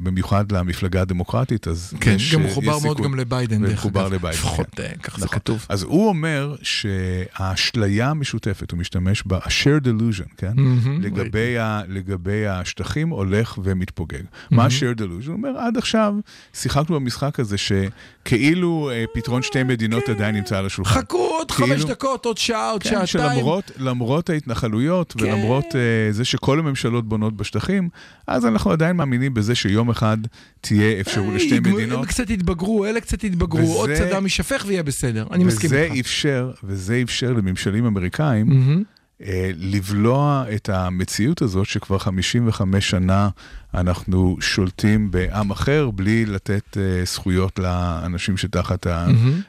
[0.03, 3.12] במיוחד למפלגה הדמוקרטית, אז כן, יש, גם אה, הוא מחובר יש מאוד סיכוי.
[3.12, 4.13] גם לביידן, דרך אגב.
[4.13, 4.84] לביידן, לפחות כן.
[4.84, 5.39] אה, כך זה נכון.
[5.39, 5.65] כתוב.
[5.69, 10.51] אז הוא אומר שהאשליה המשותפת, הוא משתמש ב-shared delusion, כן?
[10.56, 11.01] מהמם.
[11.01, 14.23] לגבי, ה, לגבי השטחים הולך ומתפוגג.
[14.51, 15.27] מה ה-shared delusion?
[15.27, 16.13] הוא אומר, עד עכשיו
[16.53, 20.99] שיחקנו במשחק הזה שכאילו אה, פתרון שתי מדינות עדיין נמצא על השולחן.
[21.01, 23.08] חכו עוד כאילו- חמש דקות, עוד שעה, עוד כן, שעתיים.
[23.08, 25.25] שלמרות למרות ההתנחלויות כן.
[25.25, 25.75] ולמרות uh,
[26.12, 27.89] זה שכל הממשלות בונות בשטחים,
[28.27, 30.17] אז אנחנו עדיין מאמינים בזה שיום אחד
[30.61, 31.99] תהיה אפשרות לשתי יגמ- מדינות.
[31.99, 35.27] הם קצת יתבגרו, אלה קצת יתבגרו, עוד וזה- צדם יישפך ויהיה בסדר.
[35.31, 35.99] אני מסכים וזה איתך.
[35.99, 38.83] אפשר, וזה אפשר לממשלים אמריקאים מהמם.
[39.23, 43.30] אה, לבלוע את המציאות הזאת שכבר 55 שנה
[43.73, 48.88] אנחנו שולטים בעם אחר בלי לתת אה, זכויות לאנשים שתחת.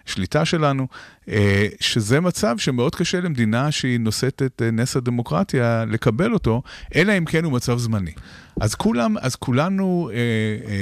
[0.06, 0.86] השליטה שלנו,
[1.28, 6.62] אה, שזה מצב שמאוד קשה למדינה שהיא נושאת את נס הדמוקרטיה לקבל אותו,
[6.94, 8.12] אלא אם כן הוא מצב זמני.
[8.60, 10.10] אז כולם, אז כולנו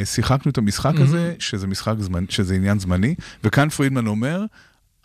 [0.04, 4.44] שיחקנו את המשחק הזה, שזה משחק זמן, שזה עניין זמני, וכאן פרידמן אומר,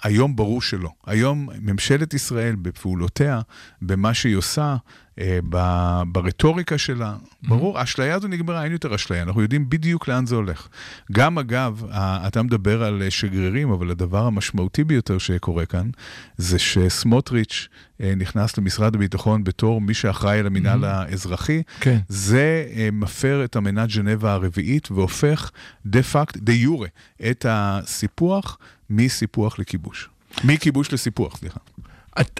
[0.04, 0.90] היום ברור שלא.
[1.06, 3.42] היום ממשלת ישראל בפעולותיה,
[3.82, 4.76] במה שהיא עושה,
[5.20, 7.16] אה, ב- ברטוריקה שלה,
[7.48, 10.68] ברור, האשליה הזו נגמרה, אין יותר אשליה, אנחנו יודעים בדיוק לאן זה הולך.
[11.12, 15.90] גם אגב, אתה מדבר על אה, שגרירים, אבל הדבר המשמעותי ביותר שקורה כאן,
[16.38, 17.68] זה שסמוטריץ'
[18.02, 21.64] אה, נכנס למשרד הביטחון בתור מי שאחראי על המינהל האזרחי.
[21.80, 22.00] כן.
[22.08, 25.52] זה אה, מפר את אמנת ז'נבה הרביעית והופך
[25.86, 26.88] דה פקט, דה יורה,
[27.30, 28.58] את הסיפוח
[28.92, 30.10] מסיפוח לכיבוש.
[30.44, 31.60] מכיבוש לסיפוח, סליחה.
[32.22, 32.40] את-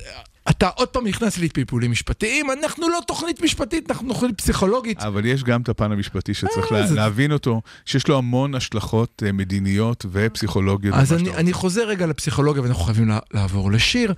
[0.50, 5.00] אתה עוד פעם נכנס לי פלפולים משפטיים, אנחנו לא תוכנית משפטית, אנחנו תוכנית פסיכולוגית.
[5.00, 8.56] אבל יש גם את הפן המשפטי שצריך אה, לה, זה- להבין אותו, שיש לו המון
[8.56, 10.96] השלכות אה, מדיניות ופסיכולוגיות.
[10.96, 11.54] אז אני, אני.
[11.54, 14.14] חוזר רגע לפסיכולוגיה ואנחנו חייבים לה- לעבור לשיר.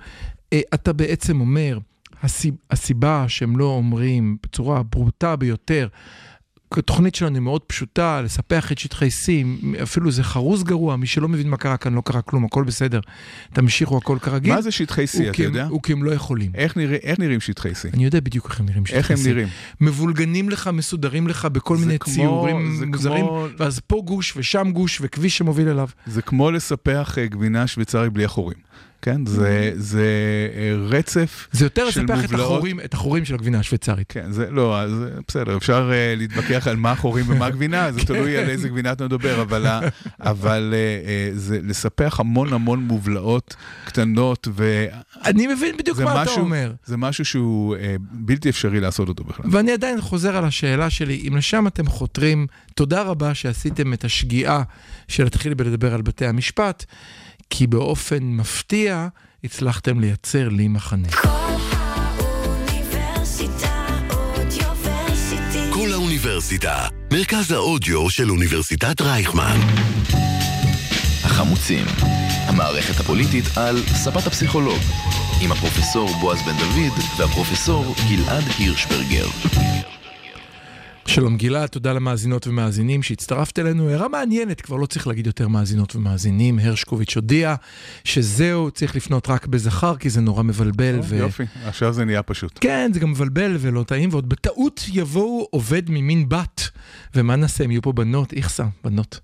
[0.52, 1.78] אה, אתה בעצם אומר,
[2.22, 5.88] הסיב, הסיבה שהם לא אומרים בצורה הברוטה ביותר,
[6.78, 9.28] התוכנית שלנו היא מאוד פשוטה, לספח את שטחי C,
[9.82, 13.00] אפילו זה חרוז גרוע, מי שלא מבין מה קרה כאן לא קרה כלום, הכל בסדר.
[13.52, 14.54] תמשיכו, הכל כרגיל.
[14.54, 15.66] מה זה שטחי C, אתה יודע?
[15.66, 16.50] הוא כי הם לא יכולים.
[16.54, 17.94] איך, נראה, איך נראים שטחי C?
[17.94, 19.28] אני יודע בדיוק איך הם נראים שטחי איך הם C.
[19.28, 19.48] נראים?
[19.80, 24.98] מבולגנים לך, מסודרים לך בכל מיני כמו- ציורים מוזרים, כמו- ואז פה גוש ושם גוש
[25.02, 25.88] וכביש שמוביל אליו.
[26.06, 28.58] זה כמו לספח אה, גבינה שוויצרית בלי החורים.
[29.04, 29.26] כן?
[29.26, 30.06] זה, זה
[30.56, 32.52] אה, רצף זה יותר של לספח את מובלעות.
[32.52, 34.06] החורים, את החורים של הגבינה השוויצרית.
[34.12, 38.00] כן, זה לא, אז אה, בסדר, אפשר uh, להתווכח על מה החורים ומה הגבינה, זה
[38.06, 39.66] תלוי על איזה גבינה אתה מדבר, אבל,
[40.20, 44.88] אבל uh, uh, זה לספח המון המון מובלעות קטנות, וזה
[45.24, 46.72] אני מבין בדיוק מה אתה משהו, אומר.
[46.84, 49.46] זה משהו שהוא uh, בלתי אפשרי לעשות אותו בכלל.
[49.50, 54.62] ואני עדיין חוזר על השאלה שלי, אם לשם אתם חותרים, תודה רבה שעשיתם את השגיאה
[55.08, 56.84] של להתחיל בלדבר על בתי המשפט,
[57.50, 59.08] כי באופן מפתיע
[59.44, 61.08] הצלחתם לייצר לי מחנה.
[61.10, 61.28] כל
[62.18, 65.72] האוניברסיטה אודיוורסיטי.
[65.72, 69.58] כל האוניברסיטה, מרכז האודיו של אוניברסיטת רייכמן.
[71.24, 71.86] החמוצים,
[72.46, 74.78] המערכת הפוליטית על ספת הפסיכולוג,
[75.42, 79.26] עם הפרופסור בועז בן דוד והפרופסור גלעד הירשברגר.
[81.06, 83.88] שלום גלעד, תודה למאזינות ומאזינים שהצטרפת אלינו.
[83.88, 86.58] הערה מעניינת, כבר לא צריך להגיד יותר מאזינות ומאזינים.
[86.58, 87.54] הרשקוביץ' הודיע
[88.04, 90.98] שזהו, צריך לפנות רק בזכר, כי זה נורא מבלבל.
[91.02, 91.16] ו...
[91.16, 92.58] יופי, עכשיו זה נהיה פשוט.
[92.60, 96.68] כן, זה גם מבלבל ולא טעים, ועוד בטעות יבואו עובד ממין בת.
[97.14, 99.20] ומה נעשה, הם יהיו פה בנות, איכסה, בנות.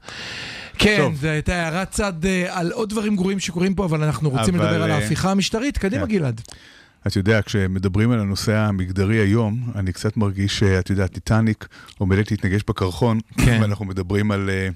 [0.78, 1.12] כן.
[1.20, 4.64] זו הייתה הערת צד אה, על עוד דברים גרועים שקורים פה, אבל אנחנו רוצים אבל,
[4.64, 5.78] לדבר על אה, ההפיכה המשטרית.
[5.78, 6.12] קדימה, כן.
[6.12, 6.40] גלעד.
[7.06, 12.60] אתה יודע, כשמדברים על הנושא המגדרי היום, אני קצת מרגיש שאת יודעת, טיטניק עומדת להתנגש
[12.68, 13.58] בקרחון, כן.
[13.62, 14.50] ואנחנו מדברים על...
[14.50, 14.68] אה,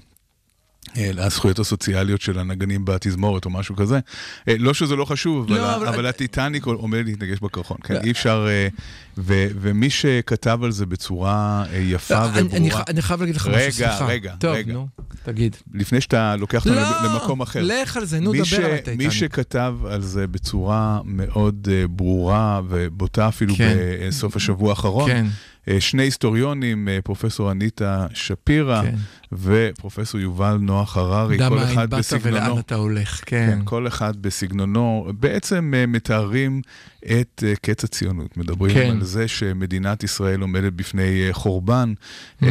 [0.97, 3.99] אה, הזכויות הסוציאליות של הנגנים בתזמורת או משהו כזה.
[4.47, 7.77] אה, לא שזה לא חשוב, אבל, לא, אבל- אבל הטיטניק עומד להתנגש בקרחון.
[7.83, 7.99] כן, לא.
[8.03, 8.45] אי אפשר...
[8.49, 8.67] אה,
[9.17, 13.19] ו- ומי שכתב על זה בצורה אה, יפה לא, אני- אני וברורה, ח- אני חייב
[13.19, 14.05] להגיד לך משהו, רגע, סליחה.
[14.05, 14.73] רגע, טוב, רגע.
[15.25, 15.55] תגיד.
[15.73, 17.61] לפני שאתה לוקח אותנו לא, למקום אחר.
[17.63, 19.09] לך על זה, נו, מי דבר ש- על מי הטייטניק.
[19.09, 23.77] שכתב על זה בצורה מאוד אה, ברורה ובוטה אפילו כן.
[24.07, 25.25] בסוף השבוע האחרון, כן,
[25.67, 28.95] אה, שני היסטוריונים, אה, פרופסור אניטה שפירא כן.
[29.33, 32.45] ופרופסור יובל נוח הררי, דע כל מאין אחד באת בסגנונו.
[32.45, 33.59] ולאן אתה הולך, כן, כן.
[33.63, 36.61] כל אחד בסגנונו, בעצם מתארים
[37.11, 38.37] את אה, קץ הציונות.
[38.37, 38.89] מדברים כן.
[38.91, 41.93] על זה שמדינת ישראל עומדת בפני אה, חורבן.
[42.43, 42.49] אה,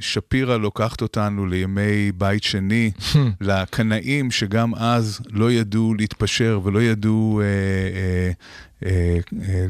[0.00, 2.90] שפירא לוקחת אותנו לימי בית שני,
[3.40, 7.42] לקנאים שגם אז לא ידעו להתפשר ולא ידעו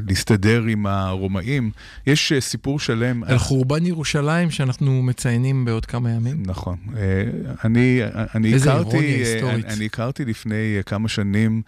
[0.06, 1.70] להסתדר עם הרומאים.
[2.06, 3.24] יש סיפור שלם.
[3.24, 6.42] על חורבן ירושלים שאנחנו מציינים בעוד כמה ימים.
[6.46, 6.76] נכון.
[7.64, 8.00] אני,
[8.35, 9.64] אני איזה הכרתי, אירוניה היסטורית.
[9.64, 11.62] אני, אני הכרתי לפני כמה שנים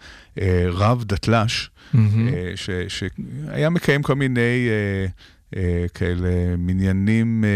[0.71, 2.27] רב דתל"ש, מהמם.
[2.55, 5.05] ש- שהיה מקיים כל מיני אה,
[5.55, 7.49] אה, כאלה מניינים אה,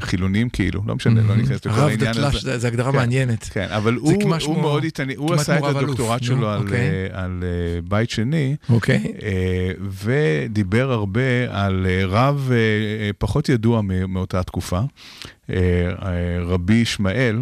[0.00, 2.52] חילונים כאילו, לא משנה, לא ניכנס לכל הרב העניין דתל"ש, הזה.
[2.52, 2.96] זה- זה הגדרה כן.
[2.98, 3.44] מעניינת.
[3.52, 4.12] כן, אבל הוא,
[4.60, 5.62] מאוד התעניין, הוא עשה את.
[5.64, 6.78] הדוקטורט שלו על, אוקיי.
[6.80, 9.12] אה, על אה, בית שני, אוקיי.
[9.22, 9.70] אה,
[10.04, 14.80] ודיבר הרבה על אה, רב אה, פחות ידוע מאותה תקופה,
[16.46, 17.36] רבי ישמעאל,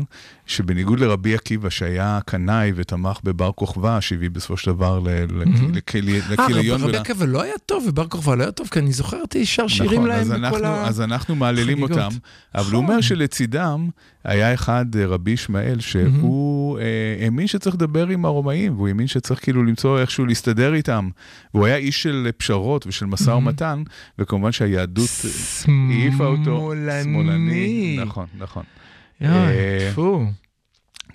[0.47, 5.75] שבניגוד לרבי עקיבא, שהיה קנאי ותמך בבר כוכבא, שהביא בסופו של דבר ל- ל- מהמם.
[5.75, 6.83] לכלי- אה, לכיליון.
[6.85, 9.69] רבי עקיבא לא היה טוב ובר כוכבא לא היה טוב, כי אני זוכר אותי שר
[9.69, 10.87] שירים נכון, להם אז בכל אנחנו, ה...
[10.89, 11.83] אז אנחנו מעללים.
[11.83, 12.09] אותם,
[12.55, 12.83] אבל הוא.
[12.83, 13.89] אומר שלצידם
[14.25, 16.85] היה אחד, אה, רבי ישמעאל, שהוא אה,
[17.25, 21.09] האמין שצריך לדבר עם הרומאים, והוא האמין שצריך כאילו למצוא איכשהו להסתדר איתם.
[21.55, 23.83] והוא היה איש של פשרות ושל משא ומתן,
[24.19, 25.09] וכמובן שהיהדות
[25.91, 26.73] העיפה אותו.
[27.03, 28.00] שמאלני.
[28.05, 28.65] נכון, נכון.
[29.21, 30.25] יואי, אה, טפו.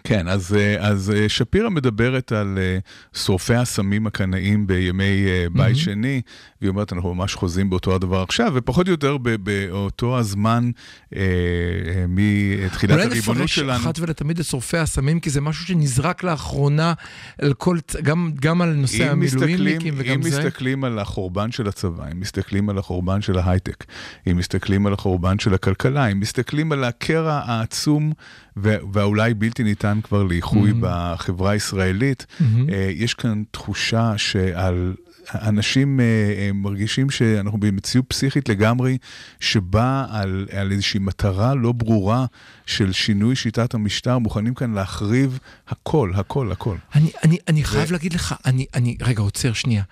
[0.06, 2.78] כן, אז, אה, אז אה, שפירא מדברת על אה,
[3.20, 5.76] שורפי הסמים הקנאים בימי בית מהמם.
[5.76, 6.22] שני,
[6.62, 10.72] והיא אומרת, אנחנו ממש חוזים באותו הדבר עכשיו, ופחות או יותר באותו הזמן
[11.16, 13.84] אה, אה, מתחילת אולי הריבונות נפרש שלנו.
[13.84, 16.94] אחת ולתמיד את שורפי הסמים, כי זה משהו שנזרק לאחרונה,
[17.42, 20.40] על כל, גם, גם על נושא אם המילואימניקים וגם אם זה.
[20.40, 23.86] מסתכלים על החורבן של הצבא, אם מסתכלים על החורבן של ההייטק,
[24.32, 28.12] אם מסתכלים על החורבן של הכלכלה, אם מסתכלים על הקרע העצום
[28.58, 30.76] ו- והאולי בלתי ניתן כבר לאיחוי Mhm.
[30.80, 32.70] בחברה הישראלית, מהמם.
[32.70, 34.94] אה, יש כאן תחושה שעל...
[35.34, 38.98] אנשים אה, אה, מרגישים שאנחנו במציאות פסיכית לגמרי,
[39.40, 42.26] שבאה על, על איזושהי מטרה לא ברורה
[42.66, 46.76] של שינוי שיטת המשטר, מוכנים כאן להחריב הכל, הכל, הכל.
[46.96, 49.84] אני, אני, אני חייב להגיד לך, אני, אני, רגע, עוצר שנייה.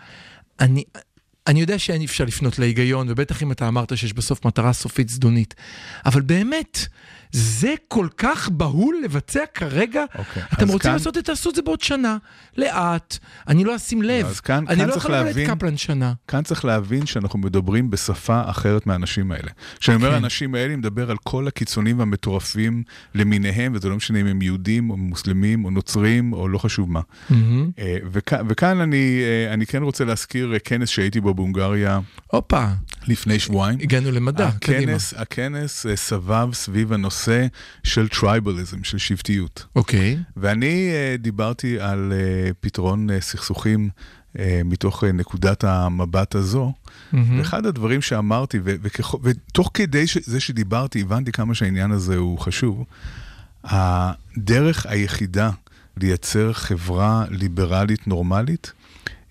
[0.60, 0.84] אני,
[1.48, 5.54] אני יודע שאין אפשר לפנות להיגיון, ובטח אם אתה אמרת שיש בסוף מטרה סופית זדונית,
[6.06, 6.88] אבל באמת,
[7.36, 10.04] זה כל כך בהול לבצע כרגע?
[10.18, 12.18] אוקיי, אתם רוצים כאן- לעשות את תעשו את זה בעוד שנה,
[12.58, 13.18] לאט,
[13.48, 14.26] אני לא אשים לב.
[14.26, 16.14] אז כאן- אני כאן לא יכול להבין- את קפלן שנה.
[16.28, 19.50] כאן צריך להבין שאנחנו מדברים בשפה אחרת מהאנשים האלה.
[19.80, 20.14] כשאני אומר כן.
[20.14, 22.84] האנשים האלה, אני מדבר על כל הקיצונים והמטורפים
[23.16, 27.02] למיניהם, וזה לא משנה אם הם יהודים או מוסלמים או נוצרים או לא חשוב מה.
[27.30, 27.70] מהמם.
[27.80, 32.66] אה, וכ- וכאן אני, אה, אני כן רוצה להזכיר אה, כנס שהייתי בו בהונגריה הופה,
[33.08, 33.80] לפני שבועיים.
[33.82, 34.82] הגענו למדע, קדימה.
[34.92, 37.48] הכנס, הכנס אה, סבב סביב הנושא
[37.84, 39.66] של tribalism, של שבטיות.
[39.76, 40.18] אוקיי.
[40.38, 43.90] ואני uh, דיברתי על uh, פתרון סכסוכים
[44.66, 46.74] מתוך נקודת המבט הזו.
[47.12, 47.40] מהמם.
[47.40, 52.40] ואחד הדברים שאמרתי, ו- וככ- ותוך כדי ש- זה שדיברתי, הבנתי כמה שהעניין הזה הוא
[52.40, 52.84] חשוב.
[53.64, 55.50] הדרך היחידה
[55.98, 58.72] לייצר חברה ליברלית נורמלית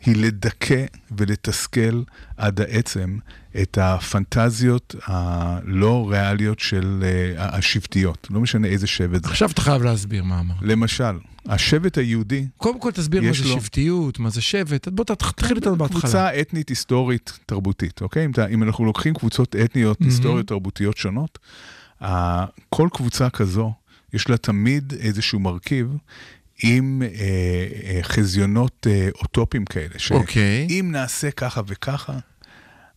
[0.07, 0.85] היא לדכא
[1.19, 2.03] ולתסכל
[2.37, 3.19] עד העצם
[3.63, 7.05] את הפנטזיות הלא ריאליות של
[7.37, 9.31] uh, השבטיות, לא משנה איזה שבט זה.
[9.31, 10.57] עכשיו אתה חייב להסביר מה אמרת.
[10.63, 15.57] למשל, השבט היהודי, קודם כל תסביר מה זה לו- שבטיות, מה זה שבט, בוא תתחיל
[15.57, 16.01] איתנו בהתחלה.
[16.01, 18.25] קבוצה אתנית היסטורית תרבותית, אוקיי?
[18.25, 20.11] אם, אתה, אם אנחנו לוקחים קבוצות אתניות מהמם.
[20.13, 21.39] היסטוריות תרבותיות שונות,
[22.69, 23.73] כל קבוצה כזו,
[24.13, 25.97] יש לה תמיד איזשהו מרכיב
[26.63, 30.83] עם uh, uh, חזיונות uh, אוטופיים כאלה, שאם אוקיי.
[30.83, 32.19] נעשה ככה וככה,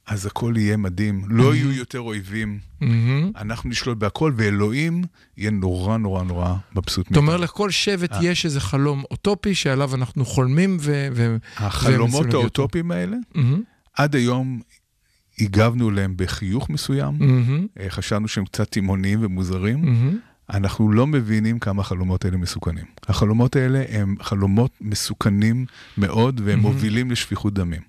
[0.08, 3.32] אז הכל יהיה מדהים, לא יהיו יותר אויבים, מהמם.
[3.38, 5.04] אנחנו נשלוט בהכל, ואלוהים
[5.38, 7.38] יהיה נורא נורא נורא מבסוט אתה אומר.
[7.38, 8.20] לכל שבט אה.
[8.26, 11.08] יש איזה חלום אוטופי שעליו אנחנו חולמים ו...
[11.16, 12.34] ו- החלומות.
[12.34, 13.62] האוטופיים האלה, מהמם,
[13.94, 14.62] עד היום
[15.40, 19.82] הגבנו להם בחיוך מסוים, מהמם, אה, חשבנו שהם קצת תימהוניים ומוזרים.
[19.82, 20.18] מהמם.
[20.50, 22.86] אנחנו לא מבינים כמה החלומות האלה מסוכנים.
[23.08, 25.66] החלומות האלה הם חלומות מסוכנים
[25.98, 26.62] מאוד, והם מהמם.
[26.62, 27.82] מובילים לשפיכות דמים.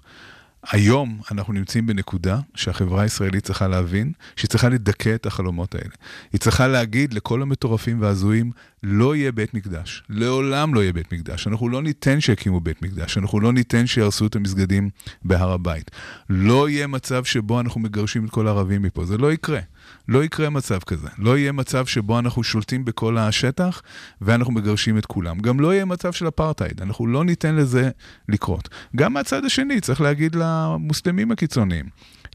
[0.71, 5.95] היום אנחנו נמצאים בנקודה שהחברה הישראלית צריכה להבין שהיא צריכה לדכא את החלומות האלה.
[6.33, 8.51] היא צריכה להגיד לכל המטורפים וההזויים,
[8.89, 10.03] לא יהיה בית מקדש.
[10.09, 11.47] לעולם לא יהיה בית מקדש.
[11.47, 13.19] אנחנו לא ניתן שיקימו בית מקדש.
[13.19, 14.91] אנחנו לא ניתן שיהרסו את המסגדים
[15.25, 15.91] בהר הבית.
[16.31, 19.05] לא יהיה מצב שבו אנחנו מגרשים את כל הערבים מפה.
[19.05, 19.61] זה לא יקרה.
[20.09, 21.09] לא יקרה מצב כזה.
[21.19, 23.83] לא יהיה מצב שבו אנחנו שולטים בכל השטח
[24.21, 25.39] ואנחנו מגרשים את כולם.
[25.39, 26.83] גם לא יהיה מצב של אפרטהייד.
[26.83, 27.91] אנחנו לא ניתן לזה
[28.29, 28.69] לקרות.
[28.97, 31.87] גם מהצד השני, צריך להגיד למוסלמים הקיצוניים,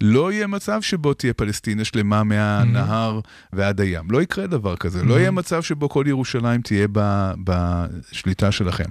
[0.02, 3.20] לא יהיה מצב שבו תהיה פלסטינה שלמה מהנהר
[3.54, 4.12] ועד הים.
[4.12, 5.04] לא יקרה דבר כזה.
[5.04, 8.84] לא יהיה מצב שבו כל ירושלים תהיה ב- בשליטה שלכם.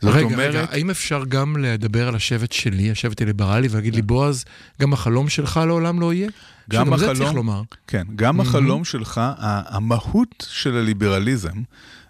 [0.00, 0.48] זאת רגע, אומרת...
[0.54, 4.44] רגע, האם אפשר גם לדבר על השבט שלי, השבט הליברלי, ולהגיד לי, בועז,
[4.80, 6.28] גם החלום שלך לעולם לא יהיה?
[6.70, 7.62] גם שגם זה החלום- צריך לומר.
[7.86, 9.20] כן, גם החלום שלך,
[9.68, 11.62] המהות של הליברליזם,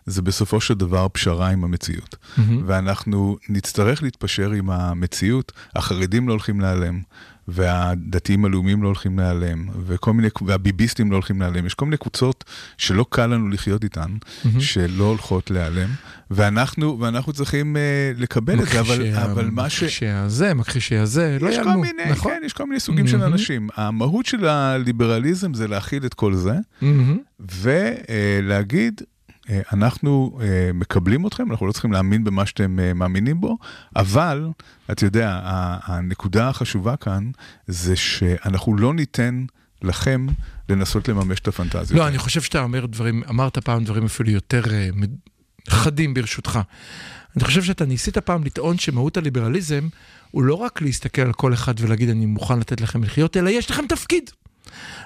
[0.07, 2.17] זה בסופו של דבר פשרה עם המציאות.
[2.67, 7.01] ואנחנו נצטרך להתפשר עם המציאות, החרדים לא הולכים להיעלם,
[7.49, 11.67] והדתיים הלאומיים לא הולכים להיעלם, וכל מיני, והביביסטים לא הולכים להיעלם.
[11.67, 12.45] יש כל מיני קבוצות
[12.79, 14.11] שלא קל לנו לחיות איתן,
[14.59, 15.89] שלא הולכות להיעלם,
[16.31, 19.83] ואנחנו, ואנחנו צריכים uh, לקבל את זה, אבל, ה- אבל מה ש...
[19.83, 22.33] מכחישי הזה, מכחישי הזה, לא יעלמו, מיני, נכון?
[22.33, 23.33] כן, יש כל מיני סוגים של מהמם.
[23.33, 23.69] אנשים.
[23.77, 27.19] המהות של הליברליזם זה להכיל את כל זה, מהמם.
[27.41, 29.14] ולהגיד, אה,
[29.51, 33.59] אנחנו אה, מקבלים אתכם, אנחנו לא צריכים להאמין במה שאתם אה, מאמינים בו,
[33.97, 34.49] אבל,
[34.91, 35.41] אתה יודע,
[35.85, 37.31] הנקודה החשובה כאן
[37.67, 39.45] זה שאנחנו לא ניתן
[39.83, 40.27] לכם
[40.69, 42.01] לנסות לממש את הפנטזיות.
[42.01, 44.89] לא, אני חושב שאתה אומר דברים, אמרת פעם דברים אפילו יותר אה,
[45.69, 46.61] חדים ברשותך.
[47.37, 49.89] אני חושב שאתה ניסית פעם לטעון שמהות הליברליזם
[50.31, 53.71] הוא לא רק להסתכל על כל אחד ולהגיד אני מוכן לתת לכם לחיות, אלא יש
[53.71, 54.31] לכם תפקיד.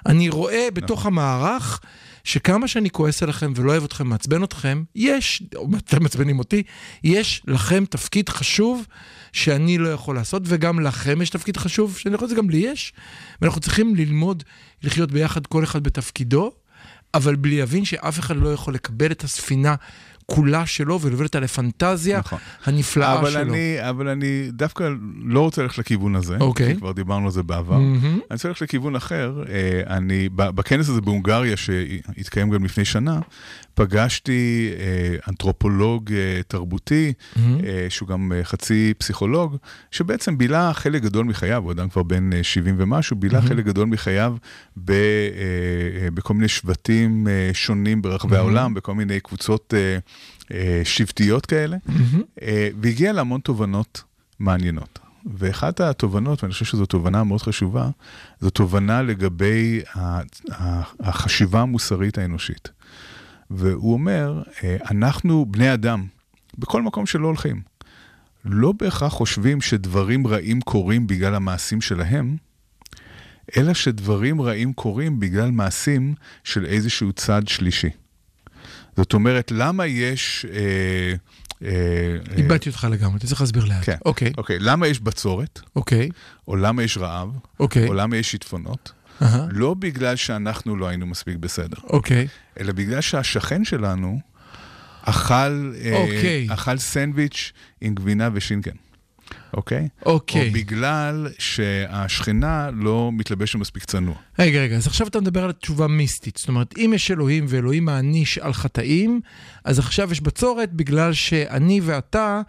[0.07, 1.81] אני רואה בתוך המערך
[2.29, 6.63] שכמה שאני כועס עליכם ולא אוהב אתכם, מעצבן אתכם, יש, או אתם מעצבנים אותי,
[7.05, 8.87] יש לכם תפקיד חשוב
[9.33, 12.93] שאני לא יכול לעשות, וגם לכם יש תפקיד חשוב שאני יכול לעשות, גם לי יש.
[13.43, 14.43] ואנחנו צריכים ללמוד
[14.83, 16.53] לחיות ביחד, כל אחד בתפקידו,
[17.15, 19.75] אבל בלי להבין שאף אחד לא יכול לקבל את הספינה
[20.31, 22.39] כולה שלו ולהוביל אותה לפנטזיה נכון.
[22.65, 23.41] הנפלאה אבל שלו.
[23.41, 24.89] אני, אבל אני דווקא
[25.25, 26.75] לא רוצה ללכת לכיוון הזה, אוקיי.
[26.75, 27.79] כי כבר דיברנו על זה בעבר.
[27.79, 28.05] מהמם.
[28.05, 29.43] אני רוצה ללכת לכיוון אחר.
[29.49, 33.21] אה, אני, בכנס הזה בהונגריה, שהתקיים גם לפני שנה,
[33.79, 37.13] פגשתי אה, אנתרופולוג אה, תרבותי.
[37.37, 39.57] אה, שהוא גם אה, חצי פסיכולוג,
[39.91, 43.87] שבעצם בילה חלק גדול מחייו, הוא אדם כבר בן אה, 70 ומשהו, בילה חלק גדול
[43.87, 44.37] מחייו
[44.77, 44.97] ב, אה,
[46.03, 49.99] אה, בכל מיני שבטים אה, שונים ברחבי העולם, בכל מיני קבוצות אה,
[50.57, 51.77] אה, שבטיות כאלה,
[52.43, 54.03] אה, והגיע להמון תובנות
[54.39, 54.99] מעניינות.
[55.35, 57.91] ואחת התובנות, ואני חושב שזו תובנה מאוד חשובה,
[58.41, 59.81] זו תובנה לגבי
[61.01, 62.78] החשיבה המוסרית האנושית.
[63.51, 66.07] והוא אומר, אה, אנחנו בני אדם,
[66.59, 67.63] בכל מקום שלא הולכים,
[68.45, 72.37] לא בהכרח חושבים שדברים רעים קורים בגלל המעשים שלהם,
[73.57, 77.91] אלא שדברים רעים קורים בגלל מעשים של איזשהו צד שלישי.
[78.97, 80.47] זאת אומרת, למה יש...
[80.53, 81.15] אה,
[81.63, 81.69] אה,
[82.31, 83.85] אה, איבדתי אותך לגמרי, אתה צריך להסביר לאט.
[83.85, 83.97] כן.
[84.05, 86.09] אוקיי, אוקיי, למה יש בצורת, אוקיי,
[86.49, 87.29] או למה יש רעב,
[87.61, 87.89] אוקיי.
[87.89, 88.93] או למה יש שיטפונות?
[89.23, 92.29] אהה, לא בגלל שאנחנו לא היינו מספיק בסדר, אוקיי.
[92.61, 94.21] אלא בגלל שהשכן שלנו
[95.03, 96.47] אכל, אה, אוקיי.
[96.51, 98.77] אכל סנדוויץ' עם גבינה ושינקן,
[99.55, 99.89] אוקיי?
[100.07, 100.49] אוקיי.
[100.49, 104.15] או בגלל שהשכנה לא מתלבשת מספיק צנוע.
[104.39, 106.37] רגע, רגע, אז עכשיו אתה מדבר על תשובה מיסטית.
[106.37, 109.21] זאת אומרת, אם יש אלוהים ואלוהים מעניש על חטאים,
[109.65, 112.41] אז עכשיו יש בצורת בגלל שאני ואתה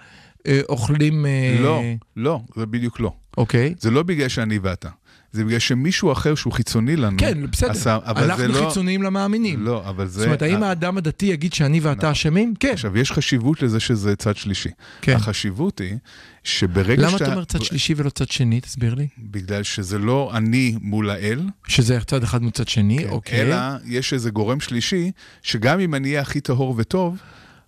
[0.47, 1.25] אה, אוכלים...
[1.25, 1.83] אה, לא,
[2.15, 3.11] לא, זה בדיוק לא.
[3.37, 3.75] אוקיי.
[3.79, 4.89] זה לא בגלל שאני ואתה.
[5.31, 7.71] זה בגלל שמישהו אחר שהוא חיצוני לנו, כן, בסדר.
[7.71, 8.67] עשה, אבל אנחנו זה לא...
[8.67, 9.65] חיצוניים למאמינים.
[9.65, 10.19] לא, אבל זה...
[10.19, 12.53] זאת אומרת, האם האדם הדתי יגיד שאני ואתה אשמים?
[12.59, 12.71] כן.
[12.73, 14.69] עכשיו, יש חשיבות לזה שזה צד שלישי.
[15.01, 15.15] כן.
[15.15, 15.97] החשיבות היא
[16.43, 17.25] שברגע למה שאתה...
[17.25, 18.61] אתה אומר צד שלישי ולא צד שני?
[18.61, 19.07] תסביר לי.
[19.17, 23.41] בגלל שזה לא אני מול האל, שזה צד אחד מול צד שני, כן, אוקיי.
[23.41, 25.11] אלא יש איזה גורם שלישי,
[25.43, 27.17] שגם אם אני אהיה הכי טהור וטוב,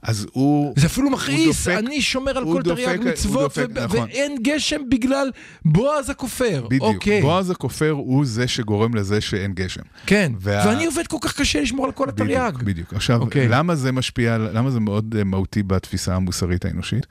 [0.04, 0.74] אז הוא...
[0.78, 4.00] זה אפילו מכעיס, אני שומר על כל תרי"ג מצוות, דופק, ו- נכון.
[4.00, 5.32] ואין גשם בגלל
[5.66, 6.66] בועז הכופר.
[6.68, 6.84] בדיוק.
[6.84, 7.22] אוקיי.
[7.22, 9.82] בועז הכופר הוא זה שגורם לזה שאין גשם.
[10.06, 12.52] כן, וה- ואני עובד כל כך קשה לשמור על כל התרי"ג.
[12.64, 12.94] בדיוק.
[12.94, 13.48] עכשיו, אוקיי.
[13.48, 17.08] למה זה משפיע, למה זה מאוד אה, מהותי בתפיסה המוסרית האנושית?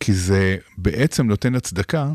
[0.00, 2.08] כי זה בעצם נותן הצדקה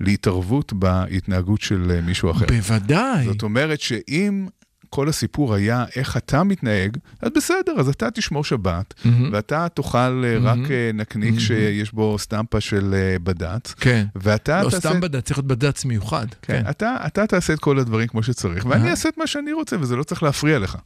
[0.00, 2.46] להתערבות בהתנהגות של אה, מישהו אחר.
[2.46, 3.24] בוודאי.
[3.24, 4.46] זאת אומרת שאם
[4.94, 9.30] כל הסיפור היה איך אתה מתנהג, אז בסדר, אז אתה תשמור שבת, מהמם.
[9.32, 14.06] ואתה תאכל אה, רק אה, נקניק שיש בו סטמפה של אה, בד"ץ, כן.
[14.16, 14.88] ואתה לא, תעשה...
[14.88, 16.26] סתם בד"ץ, צריך להיות בד"ץ מיוחד.
[16.42, 16.70] כן, כן.
[16.70, 18.90] אתה, אתה תעשה את כל הדברים כמו שצריך, ואני.
[18.90, 20.76] אעשה את מה שאני רוצה, וזה לא צריך להפריע לך.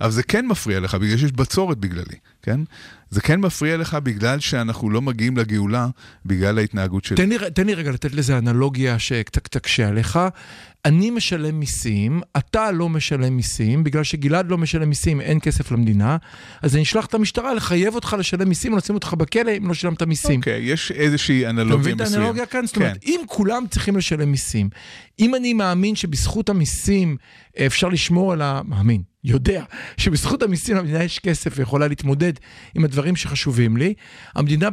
[0.00, 2.60] אבל זה כן מפריע לך, בגלל שיש בצורת בגללי, כן?
[3.10, 5.88] זה כן מפריע לך בגלל שאנחנו לא מגיעים לגאולה,
[6.26, 7.16] בגלל ההתנהגות שלי.
[7.16, 10.18] תן לי, תן לי רגע לתת לזה אנלוגיה שקצת תקשה עליך.
[10.84, 16.16] אני משלם מיסים, אתה לא משלם מיסים, בגלל שגלעד לא משלם מיסים, אין כסף למדינה,
[16.62, 19.74] אז אני אשלח את המשטרה לחייב אותך לשלם מיסים, או לשים אותך בכלא אם לא
[19.74, 20.40] שילמת מיסים.
[20.40, 22.22] אוקיי, יש איזושהי אתה אנלוגיה מבין את מסוימת.
[22.22, 22.66] האנלוגיה כאן?
[22.66, 23.10] זאת אומרת, כן.
[23.10, 24.68] אם כולם צריכים לשלם מיסים,
[25.20, 27.16] אם אני מאמין שבזכות המיסים
[27.58, 28.60] אה, אפשר לשמור על ה...
[28.64, 29.64] מאמין, יודע,
[29.96, 32.32] שבזכות המיסים למדינה יש כסף ויכולה להתמודד
[32.74, 33.94] עם הדברים שחשובים לי,
[34.34, 34.68] המדינה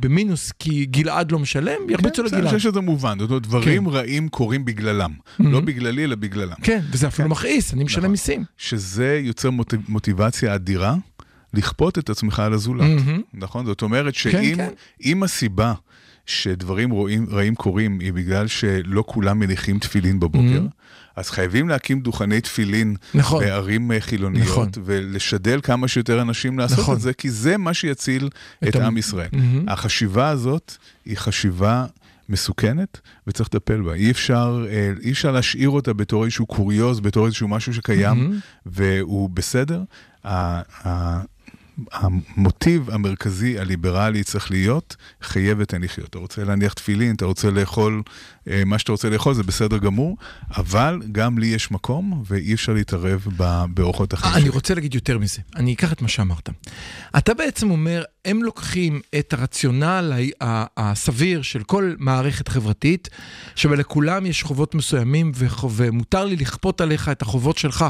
[0.00, 2.54] במינוס כי גלעד לא משלם, ירביצו כן, אני לגלעד.
[2.54, 5.12] חושב שזה מובן, זאת אומרת, דברים רעים קורים בגללם.
[5.52, 6.54] לא בגללי, אלא בגללם.
[6.62, 8.10] כן, וזה אפילו מכעיס, אני משלם נכון.
[8.10, 8.44] מיסים.
[8.58, 10.94] שזה יוצר מוט- מוטיבציה אדירה
[11.54, 13.20] לכפות את עצמך על הזולת, מהמם.
[13.34, 13.66] נכון?
[13.66, 14.68] זאת אומרת כן, שאם כן.
[15.04, 15.74] אם הסיבה
[16.26, 20.62] שדברים רואים, רעים קורים היא בגלל שלא כולם מניחים תפילין בבוקר,
[21.16, 23.44] אז חייבים להקים דוכני תפילין נכון.
[23.44, 24.68] בערים אה, חילוניות, נכון.
[24.84, 26.96] ולשדל כמה שיותר אנשים לעשות נכון.
[26.96, 28.28] את זה, כי זה מה שיציל
[28.64, 29.28] את את עם ישראל.
[29.32, 29.68] מהמם.
[29.68, 31.86] החשיבה הזאת היא חשיבה
[32.28, 33.94] מסוכנת, וצריך לטפל בה.
[33.94, 38.40] אי אפשר, אה, אי אפשר להשאיר אותה בתור איזשהו קוריוז, בתור איזשהו משהו שקיים, מהמם.
[38.66, 39.82] והוא בסדר.
[41.92, 46.08] המוטיב המרכזי הליברלי צריך להיות, חיה ותן לחיות.
[46.08, 48.02] אתה רוצה להניח תפילין, אתה רוצה לאכול
[48.48, 50.16] אה, מה שאתה רוצה לאכול, זה בסדר גמור,
[50.56, 53.26] אבל גם לי יש מקום, ואי אפשר להתערב
[53.74, 54.48] באורחות החיים אני.
[54.48, 56.48] רוצה להגיד יותר מזה, אני אקח את מה שאמרת.
[57.18, 60.12] אתה בעצם אומר, הם לוקחים את הרציונל
[60.76, 63.08] הסביר של כל מערכת חברתית,
[63.54, 65.32] שלכולם יש חובות מסוימים,
[65.70, 67.84] ומותר לי לכפות עליך את החובות שלך,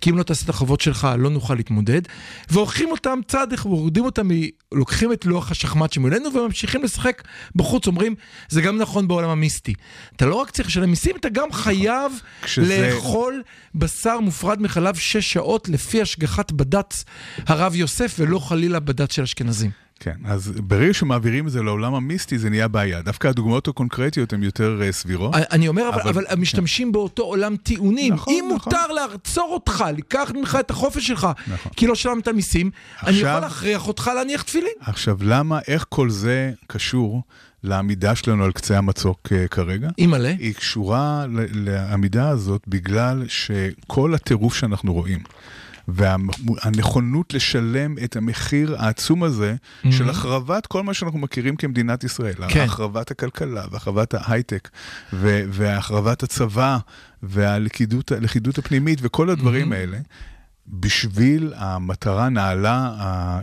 [0.00, 2.02] כי אם לא תעשה את החובות שלך, לא נוכל להתמודד,
[2.50, 4.28] והולכים אותם צעד מורידים אותם,
[4.72, 7.22] לוקחים את לוח השחמט שמולנו וממשיכים לשחק
[7.56, 8.14] בחוץ, אומרים,
[8.48, 9.74] זה גם נכון בעולם המיסטי.
[10.16, 12.12] אתה לא רק צריך לשלם מיסים, אתה גם חייב
[12.42, 13.42] כשזה- לאכול
[13.74, 17.04] בשר מופרד מחלב שש שעות לפי השגחת בד"ץ
[17.46, 19.77] הרב יוסף, ולא חלילה בד"ץ של אשכנזים.
[20.00, 23.02] כן, אז ברגע שמעבירים את זה לעולם המיסטי זה נהיה בעיה.
[23.02, 25.34] דווקא הדוגמאות הקונקרטיות הן יותר אה, סבירות.
[25.34, 28.14] אני אומר, אבל, אבל- אבל משתמשים באותו עולם טיעונים.
[28.14, 28.72] נכון, אם נכון.
[28.72, 31.72] מותר לעצור אותך, לקחת ממך את החופש שלך, נכון.
[31.76, 32.70] כי לא שילמת מיסים,
[33.02, 34.72] אני עכשיו- יכול להכריח אותך להניח תפילין.
[34.80, 37.22] עכשיו, למה, איך כל זה קשור
[37.64, 39.88] לעמידה שלנו על קצה המצוק אה, כרגע?
[39.98, 40.28] אימא'לה.
[40.38, 45.18] היא קשורה לעמידה הזאת בגלל שכל הטירוף שאנחנו רואים,
[45.88, 49.54] והנכונות לשלם את המחיר העצום הזה
[49.90, 52.64] של החרבת כל מה שאנחנו מכירים כמדינת ישראל, כן.
[52.64, 54.68] החרבת הכלכלה והחרבת ההייטק
[55.12, 56.78] ו- והחרבת הצבא
[57.22, 59.98] והלכידות הלכידות הפנימית וכל הדברים האלה.
[60.66, 62.90] בשביל המטרה נעלה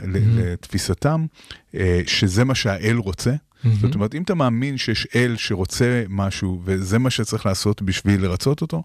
[0.08, 1.26] ל- לתפיסתם,
[1.76, 3.34] אה, שזה מה שהאל רוצה.
[3.82, 8.62] זאת אומרת, אם אתה מאמין שיש אל שרוצה משהו, וזה מה שצריך לעשות בשביל לרצות
[8.62, 8.84] אותו,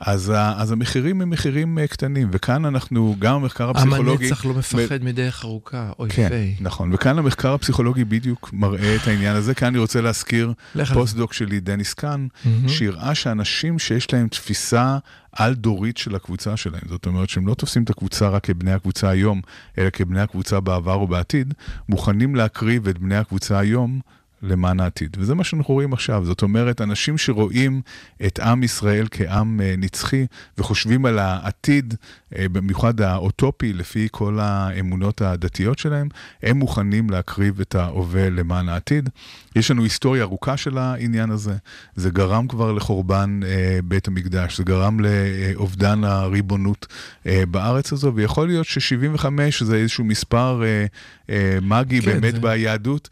[0.00, 2.28] אז, ה- אז המחירים הם מחירים אה, קטנים.
[2.32, 4.24] וכאן אנחנו, גם המחקר הפסיכולוגי...
[4.26, 6.54] הנצח לא מפחד מדרך ארוכה, אוי כן, פיי.
[6.60, 9.54] נכון, וכאן המחקר הפסיכולוגי בדיוק מראה את העניין הזה.
[9.54, 10.52] כאן אני רוצה להזכיר.
[10.94, 12.68] פוסט-דוק שלי, דניס קאן, מהמם.
[12.68, 14.98] שהראה שאנשים שיש להם תפיסה
[15.32, 19.40] על-דורית של הקבוצה שלהם, זאת אומרת שהם לא תופסים את הקבוצה רק כבני הקבוצה היום,
[19.78, 21.54] אלא כבני הקבוצה בעבר ובעתיד,
[21.88, 24.00] מוכנים להקריב את בני הקבוצה היום.
[24.42, 25.16] למען העתיד.
[25.20, 26.24] וזה מה שאנחנו רואים עכשיו.
[26.24, 27.80] זאת אומרת, אנשים שרואים
[28.26, 30.26] את עם ישראל כעם אה, נצחי
[30.58, 31.94] וחושבים על העתיד,
[32.38, 36.08] אה, במיוחד האוטופי, לפי כל האמונות הדתיות שלהם,
[36.42, 39.08] הם מוכנים להקריב את ההווה למען העתיד.
[39.56, 41.54] יש לנו היסטוריה ארוכה של העניין הזה.
[41.96, 46.86] זה גרם כבר לחורבן אה, בית המקדש, זה גרם לאובדן הריבונות
[47.26, 49.24] בארץ הזו, ויכול להיות ש-75
[49.64, 50.62] זה איזשהו מספר
[51.62, 53.08] מגי כן, באמת זה- ביהדות,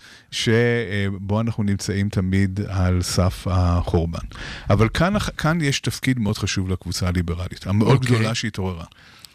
[1.19, 4.27] שבו אנחנו נמצאים תמיד על סף החורבן.
[4.71, 8.15] אבל כאן, כאן יש תפקיד מאוד חשוב לקבוצה הליברלית, המאוד אוקיי.
[8.17, 8.85] גדולה שהתעוררה.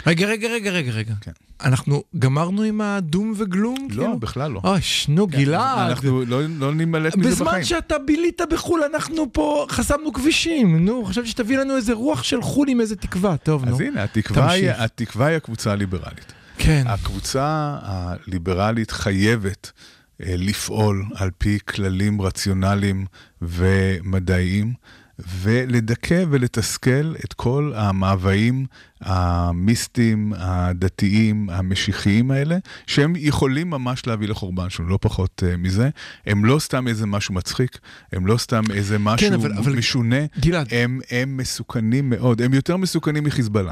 [0.07, 1.13] רגע, רגע, רגע, רגע, רגע.
[1.21, 1.31] כן.
[1.63, 3.87] אנחנו גמרנו עם הדום וגלום?
[3.89, 4.19] לא, כאילו?
[4.19, 4.61] בכלל לא.
[4.63, 5.89] אוי, שנו, גלעד.
[5.89, 7.63] אנחנו לא, לא נימלט מזה בזמן בחיים.
[7.63, 10.85] שאתה בילית בחו"ל, אנחנו פה חסמנו כבישים.
[10.85, 13.37] נו, חשבתי שתביא לנו איזה רוח של חו"ל עם איזה תקווה.
[13.37, 13.75] טוב, נו.
[13.75, 14.71] אז הנה, התקווה היא.
[14.71, 16.33] התקווה היא הקבוצה הליברלית.
[16.57, 16.83] כן.
[16.87, 19.81] הקבוצה הליברלית חייבת אה,
[20.25, 23.05] לפעול על פי כללים רציונליים
[23.41, 24.73] ומדעיים,
[25.19, 28.65] ולדכא ולתסכל את כל המאוויים
[29.05, 35.89] המיסטיים, הדתיים, המשיחיים האלה, שהם יכולים ממש להביא לחורבן שלנו, לא פחות uh, מזה.
[36.25, 37.77] הם לא סתם איזה משהו מצחיק,
[38.13, 40.67] הם לא סתם איזה משהו כן, אבל- אבל- משונה, גלעד.
[40.71, 43.71] הם, הם מסוכנים מאוד, הם יותר מסוכנים מחיזבאללה.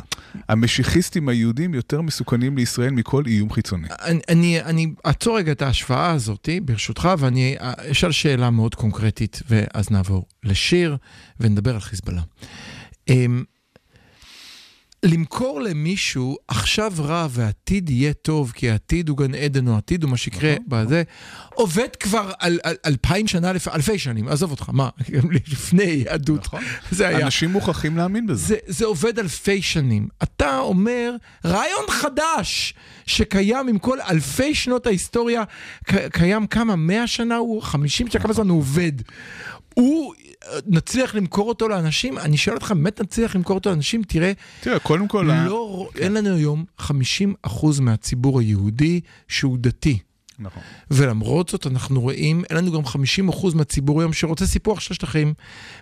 [0.50, 3.88] המשיחיסטים היהודים יותר מסוכנים לישראל מכל איום חיצוני.
[4.02, 7.56] אני, אני, אני אעצור רגע את ההשוואה הזאת, ברשותך, ואני
[7.92, 10.98] אשאל שאלה מאוד קונקרטית, ואז נעבור לשיר
[11.40, 12.22] ונדבר על חיזבאללה.
[13.10, 13.44] אמ,
[15.06, 20.12] למכור למישהו עכשיו רע ועתיד יהיה טוב, כי העתיד הוא גן עדן או עתיד הוא
[20.12, 21.04] מה שיקרה בזה,
[21.54, 24.90] עובד כבר על, על, אלפיים שנה, לפ, אלפי שנים, עזוב אותך, מה,
[25.52, 26.62] לפני יהדות, נכון.
[26.92, 27.26] זה היה.
[27.26, 28.46] אנשים מוכרחים להאמין בזה.
[28.48, 30.08] זה, זה עובד אלפי שנים.
[30.24, 32.74] אתה אומר, רעיון חדש
[33.06, 35.44] שקיים עם כל אלפי שנות ההיסטוריה,
[36.12, 38.92] קיים כמה, מאה שנה הוא, חמישים שנה, כמה זמן הוא עובד.
[39.74, 40.14] הוא,
[40.68, 42.18] נצליח למכור אותו לאנשים?
[42.18, 44.04] אני שואל אותך, באמת נצליח למכור אותו לאנשים?
[44.04, 44.32] תראה,
[44.62, 46.86] תראה, קודם כל, ה- לא, אין לנו היום 50%
[47.82, 50.00] מהציבור היהודי שהוא דתי.
[50.40, 50.64] נכון.
[50.92, 55.34] ולמרות זאת אנחנו רואים, אין לנו גם 50% מהציבור היום שרוצה סיפוח של השטחים,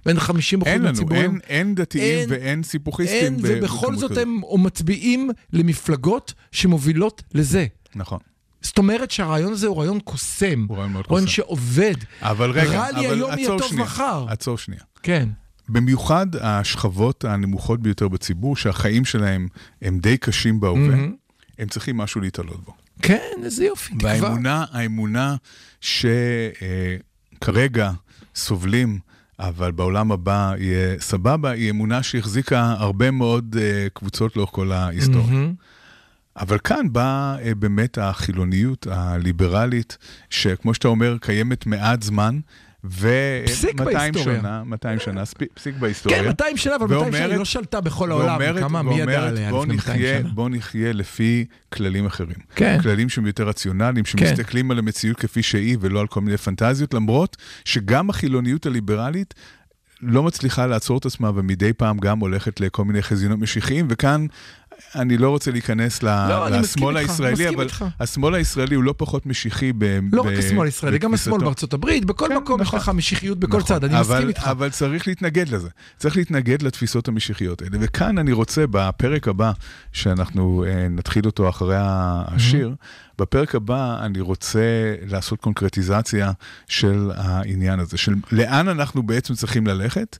[0.06, 0.32] ואין 50%
[0.66, 1.34] אין לנו, מהציבור היום.
[1.36, 3.24] אין, אין דתיים אין- ואין סיפוחיסטים.
[3.24, 4.24] אין, ובכל זאת כזאת.
[4.24, 7.66] הם מצביעים למפלגות שמובילות לזה.
[7.96, 8.20] נכון.
[8.62, 10.66] זאת אומרת שהרעיון הזה הוא רעיון קוסם.
[10.70, 11.36] הוא רעיון מאוד רעיון קוסם.
[11.36, 11.96] שעובד.
[12.22, 14.26] אבל רגע, רע לי אבל היום יהיה עצור טוב שנייה, מחר.
[14.30, 14.82] עצור שנייה.
[15.04, 15.30] כן.
[15.70, 19.48] במיוחד השכבות הנמוכות ביותר בציבור, שהחיים שלהם
[19.82, 21.14] הם די קשים בהווה, מהמם.
[21.60, 22.74] הם צריכים משהו להתעלות בו.
[23.02, 24.14] כן, איזה יופי, תקווה.
[24.22, 25.36] והאמונה, האמונה
[27.42, 27.92] שכרגע
[28.36, 29.00] סובלים,
[29.40, 35.26] אבל בעולם הבא יהיה סבבה, היא אמונה שהחזיקה הרבה מאוד אה, קבוצות לאורך כל ההיסטוריה.
[35.28, 35.54] מהמם.
[36.40, 39.98] אבל כאן באה אה, באמת החילוניות הליברלית,
[40.30, 42.40] שכמו שאתה אומר, קיימת מעט זמן,
[43.46, 44.40] פסיק ו-200 בהיסטוריה.
[44.40, 45.24] שנה, 200 שנה,
[45.54, 46.20] פסיק בהיסטוריה.
[46.22, 48.28] כן, 200 שנה, אבל 200 שנה היא לא שלטה בכל העולם.
[48.40, 50.30] ואומרת- כמה, מי ידע עליה לפני 200 נחיה, שנה?
[50.30, 52.36] בוא נחיה לפי כללים אחרים.
[52.56, 52.78] כן.
[52.82, 57.38] כללים שהם יותר רציונליים, שמסתכלים על המציאות כפי שהיא ולא על כל מיני פנטזיות, למרות
[57.66, 59.34] שגם החילוניות הליברלית
[60.02, 64.26] לא מצליחה לעצור את עצמה ומדי פעם גם הולכת לכל מיני חזיונות משיחיים, וכאן
[64.96, 67.86] אני לא רוצה להיכנס לא, לשמאל הישראלי, אבל איתך.
[68.00, 70.00] השמאל הישראלי הוא לא פחות משיחי ב...
[70.12, 71.42] לא ב- רק השמאל הישראלי, גם השמאל.
[71.42, 72.80] בארצות הברית, בכל כן, מקום יש נכון.
[72.80, 74.48] לך משיחיות בכל נכון, צד, אני אבל, מסכים איתך.
[74.48, 75.70] אבל צריך להתנגד לזה.
[75.98, 77.78] צריך להתנגד לתפיסות המשיחיות האלה.
[77.82, 79.52] וכאן אני רוצה, בפרק הבא,
[79.94, 82.76] שאנחנו אה, נתחיל אותו אחרי השיר,
[83.20, 86.32] בפרק הבא אני רוצה לעשות קונקרטיזציה
[86.68, 90.18] של העניין הזה, של לאן אנחנו בעצם צריכים ללכת.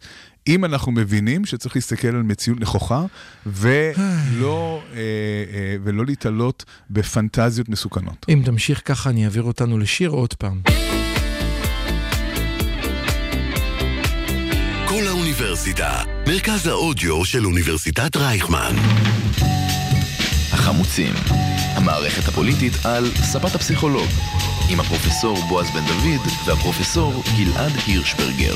[0.48, 3.06] אם אנחנו מבינים שצריך להסתכל על מציאות נכוחה
[3.46, 8.26] ולא, אה, אה, ולא להתעלות בפנטזיות מסוכנות.
[8.30, 10.62] אם תמשיך ככה, אני אעביר אותנו לשיר עוד פעם.
[14.88, 18.76] כל האוניברסיטה, מרכז האודיו של אוניברסיטת רייכמן.
[20.60, 21.14] החמוצים,
[21.76, 24.08] המערכת הפוליטית על ספת הפסיכולוג,
[24.70, 28.56] עם הפרופסור בועז בן דוד והפרופסור גלעד הירשברגר.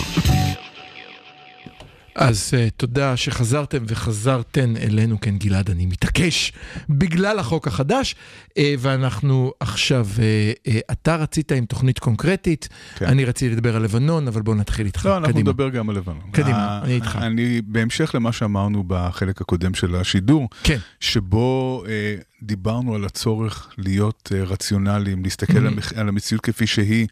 [2.16, 6.54] אז uh, תודה שחזרתם וחזרתן אלינו, כן גלעד, אני מתעקש
[6.90, 8.16] בגלל החוק החדש,
[8.50, 10.20] uh, ואנחנו עכשיו, uh,
[10.68, 13.06] uh, אתה רצית עם תוכנית קונקרטית, כן.
[13.06, 15.50] אני רציתי לדבר על לבנון, אבל בוא נתחיל איתך, לא, אנחנו קדימה.
[15.50, 16.30] נדבר גם על לבנון.
[16.32, 17.20] קדימה, ה- אני איתך.
[17.22, 24.32] אני, בהמשך למה שאמרנו בחלק הקודם של השידור, כן, שבו אה, דיברנו על הצורך להיות
[24.36, 27.08] אה, רציונליים, להסתכל המח- על המציאות כפי שהיא,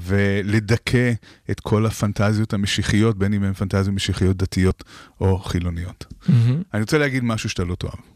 [0.00, 1.12] ולדכא
[1.50, 4.84] את כל הפנטזיות המשיחיות, בין אם הן פנטזיות משיחיות דתיות
[5.20, 6.06] או חילוניות.
[6.28, 6.62] מהמם.
[6.74, 8.11] אני רוצה להגיד משהו שאתה לא תאהב.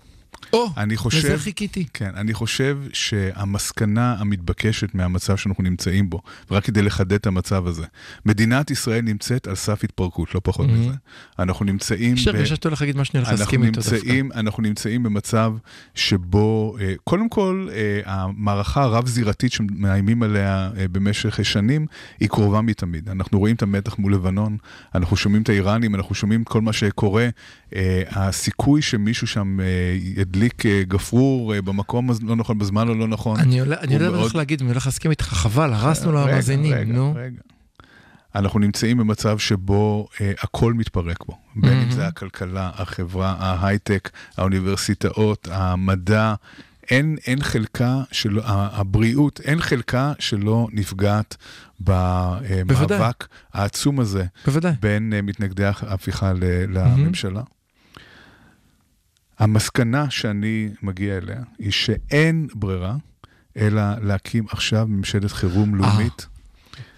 [0.52, 1.18] או, אני חושב...
[1.18, 1.86] לזה חיכיתי.
[1.94, 7.86] כן, אני חושב שהמסקנה המתבקשת מהמצב שאנחנו נמצאים בו, ורק כדי לחדד את המצב הזה,
[8.26, 10.92] מדינת ישראל נמצאת על סף התפרקות, לא פחות מזה.
[11.38, 12.14] אנחנו נמצאים...
[12.14, 13.94] יש ב- הרגשה שאתה הולך להגיד מה שאני הולך להסכים איתו דווקא.
[13.94, 15.52] נמצאים, אנחנו נמצאים במצב
[15.94, 21.86] שבו, אה, קודם כל, אה, המערכה הרב-זירתית שמאיימים עליה אה, במשך שנים,
[22.20, 23.08] היא קרובה מתמיד.
[23.08, 24.56] אנחנו רואים את המתח מול לבנון,
[24.94, 27.28] אנחנו שומעים את האיראנים, אנחנו שומעים כל מה שקורה.
[28.10, 29.58] הסיכוי שמישהו שם
[30.36, 33.40] אה, ידליק אה, גפרור אה, במקום הלא נכון, בזמן הלא נכון.
[33.40, 37.14] אני הוא יודע מה הולך להגיד, אני הולך להסכים איתך, חבל, הרסנו רגע, למאזינים, נו.
[37.16, 37.40] רגע.
[38.34, 45.48] אנחנו נמצאים במצב שבו אה, הכל מתפרק בו, בין אם זה הכלכלה, החברה, ההייטק, האוניברסיטאות,
[45.52, 46.34] המדע,
[46.90, 51.36] אין, אין חלקה שלא, ה- הבריאות, אין חלקה שלא נפגעת
[51.80, 52.64] בוודאי.
[52.64, 54.72] במאבק העצום הזה בוודאי.
[54.80, 56.38] בין אה, מתנגדי ההפיכה ל-
[56.78, 57.42] לממשלה.
[59.38, 62.96] המסקנה שאני מגיע אליה היא שאין ברירה
[63.56, 66.26] אלא להקים עכשיו ממשלת חירום לאומית.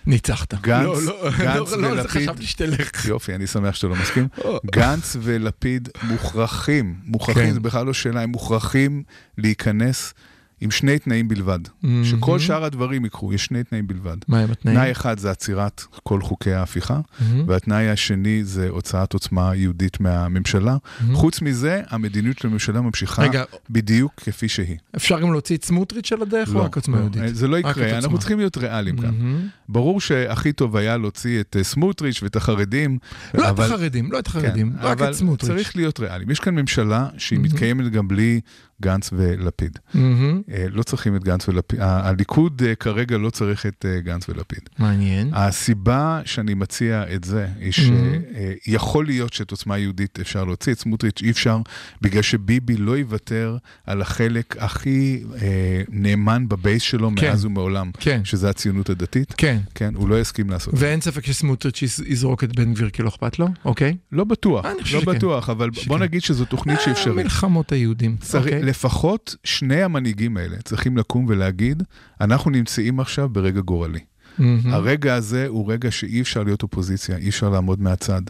[0.07, 0.55] ניצחת.
[0.55, 2.23] גנץ- לא, לא, גנץ לא, לא, ולפיד.
[2.23, 3.05] חשבתי שתלך.
[3.07, 4.29] יופי, אני שמח שאתה לא מסכים.
[4.77, 7.53] גנץ ולפיד מוכרחים, מוכרחים, כן.
[7.53, 9.03] זה בכלל לא שאלה, הם מוכרחים
[9.39, 10.15] להיכנס
[10.61, 11.59] עם שני תנאים בלבד.
[12.05, 14.17] שכל שאר הדברים יקרו, יש שני תנאים בלבד.
[14.29, 14.77] מה הם התנאים?
[14.79, 17.01] תנאי אחד זה עצירת כל חוקי ההפיכה,
[17.47, 20.77] והתנאי השני זה הוצאת עוצמה יהודית מהממשלה.
[21.13, 23.45] חוץ מזה, המדיניות של הממשלה ממשיכה רגע.
[23.71, 24.77] בדיוק כפי שהיא.
[24.97, 27.37] אפשר גם להוציא את סמוטריץ' על הדרך או לא, רק עוצמה לא, יהודית?
[27.37, 28.19] זה לא את יקרה, אנחנו עוצמה.
[28.19, 29.15] צריכים להיות ריאליים כאן.
[29.19, 29.49] מהמם.
[29.69, 32.99] ברור שהכי טוב היה להוציא את אה, סמוטריץ' ואת החרדים.
[33.35, 35.51] לא את אבל- החרדים, לא את החרדים, כן, רק אבל את סמוטריץ'.
[35.53, 36.31] צריך להיות ריאליים.
[36.31, 38.41] יש כאן ממשלה שהיא מתקיימת גם בלי
[38.83, 39.79] גנץ ולפיד.
[39.95, 40.01] אה,
[40.71, 41.79] לא צריכים את גנץ ולפיד.
[41.83, 44.61] הליכוד אה, כרגע לא צריך את אה, גנץ ולפיד.
[44.79, 45.31] מעניין.
[45.35, 47.73] הסיבה שאני מציע את זה, היא
[48.67, 51.59] שיכול להיות שאת עוצמה יהודית אפשר להוציא, את סמוטריץ' אי אפשר,
[52.03, 53.57] בגלל שביבי לא יוותר
[53.87, 57.29] על החלק הכי אה, נאמן בבייס שלו כן.
[57.29, 58.21] מאז ומעולם, כן.
[58.25, 59.35] שזה הציונות הדתית.
[59.37, 59.59] כן.
[59.75, 60.87] כן, הוא לא יסכים לעשות את זה.
[60.87, 63.49] ואין ספק שסמוטריץ' יז- יזרוק את בן גביר כי לא אכפת לו?
[63.65, 63.97] אוקיי.
[64.13, 65.05] לא בטוח, לא שכן.
[65.05, 65.89] בטוח, אבל שכן.
[65.89, 67.17] בוא נגיד שזו תוכנית שאפשרית.
[67.17, 68.17] מלחמות היהודים.
[68.21, 68.63] צריך, אוקיי.
[68.69, 71.83] לפחות שני המנהיגים האלה צריכים לקום ולהגיד,
[72.21, 74.01] אנחנו נמצאים עכשיו ברגע גורלי.
[74.39, 74.75] מהמם.
[74.75, 78.23] הרגע הזה הוא רגע שאי אפשר להיות אופוזיציה, אי אפשר לעמוד מהצד,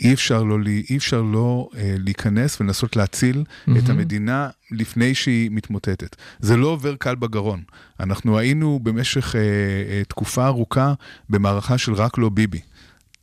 [0.00, 0.58] אי אפשר לא,
[0.90, 3.44] אי אפשר לא אה, להיכנס ולנסות להציל
[3.78, 6.16] את המדינה לפני שהיא מתמוטטת.
[6.38, 7.62] זה לא עובר קל בגרון.
[8.00, 10.94] אנחנו היינו במשך אה, אה, תקופה ארוכה
[11.30, 12.60] במערכה של רק לא ביבי.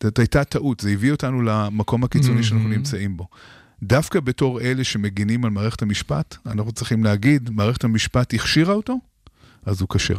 [0.03, 3.27] זאת הייתה טעות, זה הביא אותנו למקום הקיצוני שאנחנו נמצאים בו.
[3.83, 8.97] דווקא בתור אלה שמגינים על מערכת המשפט, אנחנו צריכים להגיד, מערכת המשפט הכשירה אותו,
[9.65, 10.17] אז הוא כשר.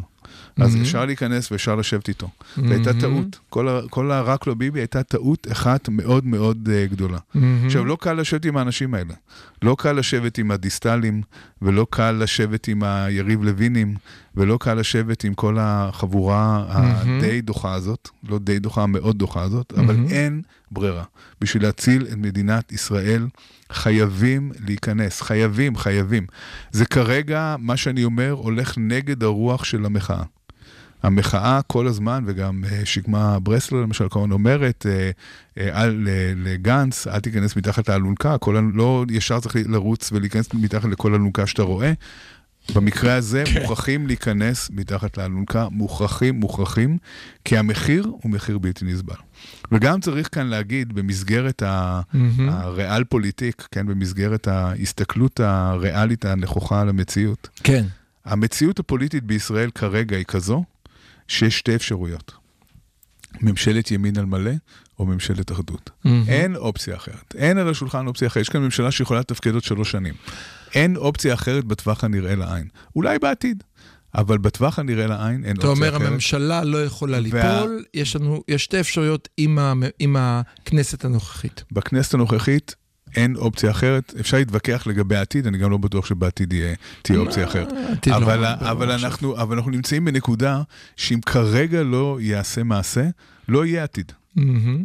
[0.57, 0.79] אז Mhm.
[0.81, 2.29] אפשר להיכנס ואפשר לשבת איתו.
[2.57, 3.01] והייתה Mhm.
[3.01, 3.39] טעות.
[3.51, 7.19] כל ה- כל ה"רק לא ביבי" הייתה טעות אחת מאוד מאוד אה, גדולה.
[7.35, 7.67] מהמם.
[7.67, 9.15] עכשיו, לא קל לשבת עם האנשים האלה.
[9.63, 11.23] לא קל לשבת עם הדיסטלים,
[11.63, 13.95] ולא קל לשבת עם היריב לוינים,
[14.37, 19.73] ולא קל לשבת עם כל החבורה הדי דוחה הזאת, לא די דוחה, מאוד דוחה הזאת,
[19.77, 19.97] אבל.
[20.11, 21.05] אין ברירה.
[21.41, 23.27] בשביל להציל את מדינת ישראל,
[23.73, 26.27] חייבים להיכנס, חייבים, חייבים.
[26.71, 30.23] זה כרגע, מה שאני אומר, הולך נגד הרוח של המחאה.
[31.03, 35.11] המחאה כל הזמן, וגם אה, שקמה ברסלר למשל, כמובן אומרת, אה,
[35.59, 41.15] אה, אל, לגנץ, אל תיכנס מתחת לאלונקה, כל, לא ישר צריך לרוץ ולהיכנס מתחת לכל
[41.15, 41.93] אלונקה שאתה רואה.
[42.75, 43.61] במקרה הזה כן.
[43.61, 46.99] מוכרחים להיכנס מתחת לאלונקה, מוכרחים, מוכרחים,
[47.45, 49.15] כי המחיר הוא מחיר בלתי נסבל.
[49.73, 52.01] וגם צריך כאן להגיד, במסגרת ה...
[52.13, 52.49] מהמם.
[52.49, 57.49] הריאל פוליטיק, כן, במסגרת ההסתכלות הריאלית הנכוחה על המציאות.
[57.65, 57.85] כן.
[58.25, 60.65] המציאות הפוליטית בישראל כרגע היא כזו,
[61.29, 62.44] שיש שתי אפשרויות.
[63.45, 64.51] ממשלת ימין על מלא,
[64.99, 65.91] או ממשלת אחדות.
[66.05, 66.25] מהמם.
[66.29, 67.35] אין אופציה אחרת.
[67.39, 68.41] אין על השולחן אופציה אחרת.
[68.41, 70.15] יש כאן ממשלה שיכולה לתפקד עוד שלוש שנים.
[70.75, 72.69] אין אופציה אחרת בטווח הנראה לעין.
[72.97, 73.63] אולי בעתיד,
[74.15, 76.09] אבל בטווח הנראה לעין אין אתה אופציה אומר, אחרת.
[76.09, 81.65] הממשלה לא יכולה וה- ליפול, יש לנו, יש שתי אפשרויות עם ה- עם הכנסת הנוכחית.
[81.73, 82.75] בכנסת הנוכחית
[83.17, 84.15] אין אופציה אחרת.
[84.21, 87.69] אפשר להתווכח לגבי העתיד, אני גם לא בטוח שבעתיד יהיה, תהיה אופציה אחרת.
[87.93, 88.91] עתיד לא אבל, אבל.
[88.91, 90.63] אנחנו, אבל אנחנו נמצאים בנקודה
[90.97, 93.05] שאם כרגע לא יעשה מעשה,
[93.49, 94.13] לא יהיה עתיד.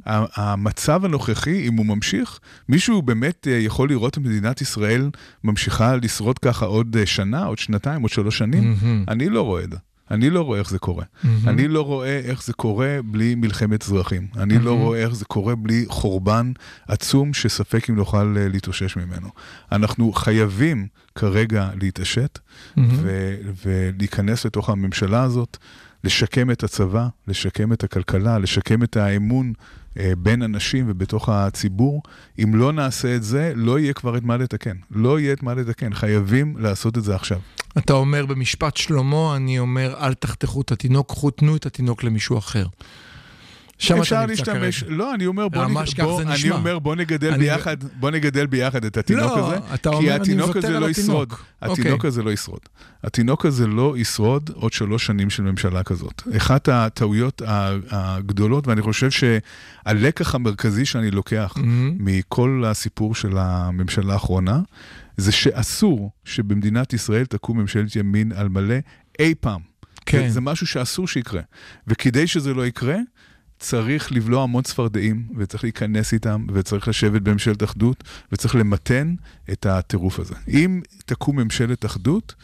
[0.06, 2.40] ה- המצב הנוכחי, אם הוא ממשיך,
[2.70, 5.10] מישהו באמת אה, יכול לראות את מדינת ישראל
[5.44, 8.76] ממשיכה לשרוד ככה עוד אה, שנה, עוד שנתיים, עוד שלוש שנים?
[8.82, 9.06] מהמם.
[9.08, 9.78] אני לא רואה את זה.
[10.12, 11.04] אני לא רואה איך זה קורה.
[11.24, 11.50] מהמם.
[11.50, 14.28] אני לא רואה איך זה קורה בלי מלחמת אזרחים.
[14.38, 16.52] אני לא רואה איך זה קורה בלי חורבן
[16.88, 19.30] עצום שספק אם נוכל אה, להתאושש ממנו.
[19.72, 22.40] אנחנו חייבים כרגע להתעשת
[22.76, 22.90] מהמם.
[23.02, 23.36] ו-
[23.66, 25.58] ולהיכנס לתוך הממשלה הזאת,
[26.04, 29.54] לשקם את הצבא, לשקם את הכלכלה, לשקם את האמון
[30.00, 32.02] אה, בין אנשים ובתוך הציבור.
[32.44, 34.78] אם לא נעשה את זה, לא יהיה כבר את מה לתקן.
[34.92, 35.94] לא יהיה את מה לתקן.
[35.94, 37.40] חייבים לעשות את זה עכשיו.
[37.78, 42.38] אתה אומר במשפט שלמה, אני אומר, אל תחתכו את התינוק, קחו, תנו את התינוק למישהו
[42.38, 42.66] אחר.
[43.80, 44.96] שם אתה אפשר נמצא להשתמש, כרגע.
[44.96, 45.98] לא, אני אומר, בוא, ממש נ...
[45.98, 46.56] כך בוא, אני נשמע.
[46.56, 50.14] אומר, בוא נגדל אני- ביחד, בוא נגדל ביחד את התינוק לא, הזה, אתה כי אומר,
[50.22, 50.98] התינוק הזה לא התינוק.
[50.98, 51.34] ישרוד.
[51.62, 52.08] התינוק אוקיי.
[52.08, 52.60] הזה לא ישרוד.
[53.04, 56.22] התינוק הזה לא ישרוד עוד שלוש שנים של ממשלה כזאת.
[56.38, 57.42] אחת הטעויות
[57.92, 61.96] הגדולות, ואני חושב שהלקח המרכזי שאני לוקח מהמם.
[62.00, 64.60] מכל הסיפור של הממשלה האחרונה,
[65.18, 68.76] זה שאסור שבמדינת ישראל תקום ממשלת ימין על מלא
[69.20, 69.62] אי פעם.
[70.06, 70.30] כן.
[70.30, 71.42] זה משהו שאסור שיקרה.
[71.88, 72.96] וכדי שזה לא יקרה,
[73.60, 79.16] צריך לבלוע המון צפרדעים, וצריך להיכנס איתם, וצריך לשבת בממשלת אחדות, וצריך למתן
[79.52, 80.36] את הטירוף הזה.
[80.48, 82.36] אם תקום ממשלת אחדות,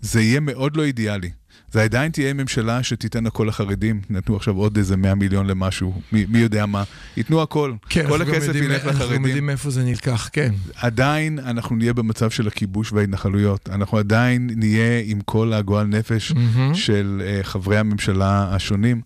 [0.00, 1.30] זה יהיה מאוד לא אידיאלי.
[1.70, 6.26] זה עדיין תהיה ממשלה שתיתן הכל לחרדים, נתנו עכשיו עוד איזה 100 מיליון למשהו, מי,
[6.28, 6.82] מי יודע מה,
[7.16, 9.26] ייתנו הכל, כן, כל הכסף ילך אנחנו גם לחרדים.
[9.26, 10.54] יודעים מאיפה זה נלקח, כן.
[10.74, 16.74] עדיין אנחנו נהיה במצב של הכיבוש וההתנחלויות, אנחנו עדיין נהיה עם כל הגועל נפש מהמם.
[16.74, 19.00] של uh, חברי הממשלה השונים,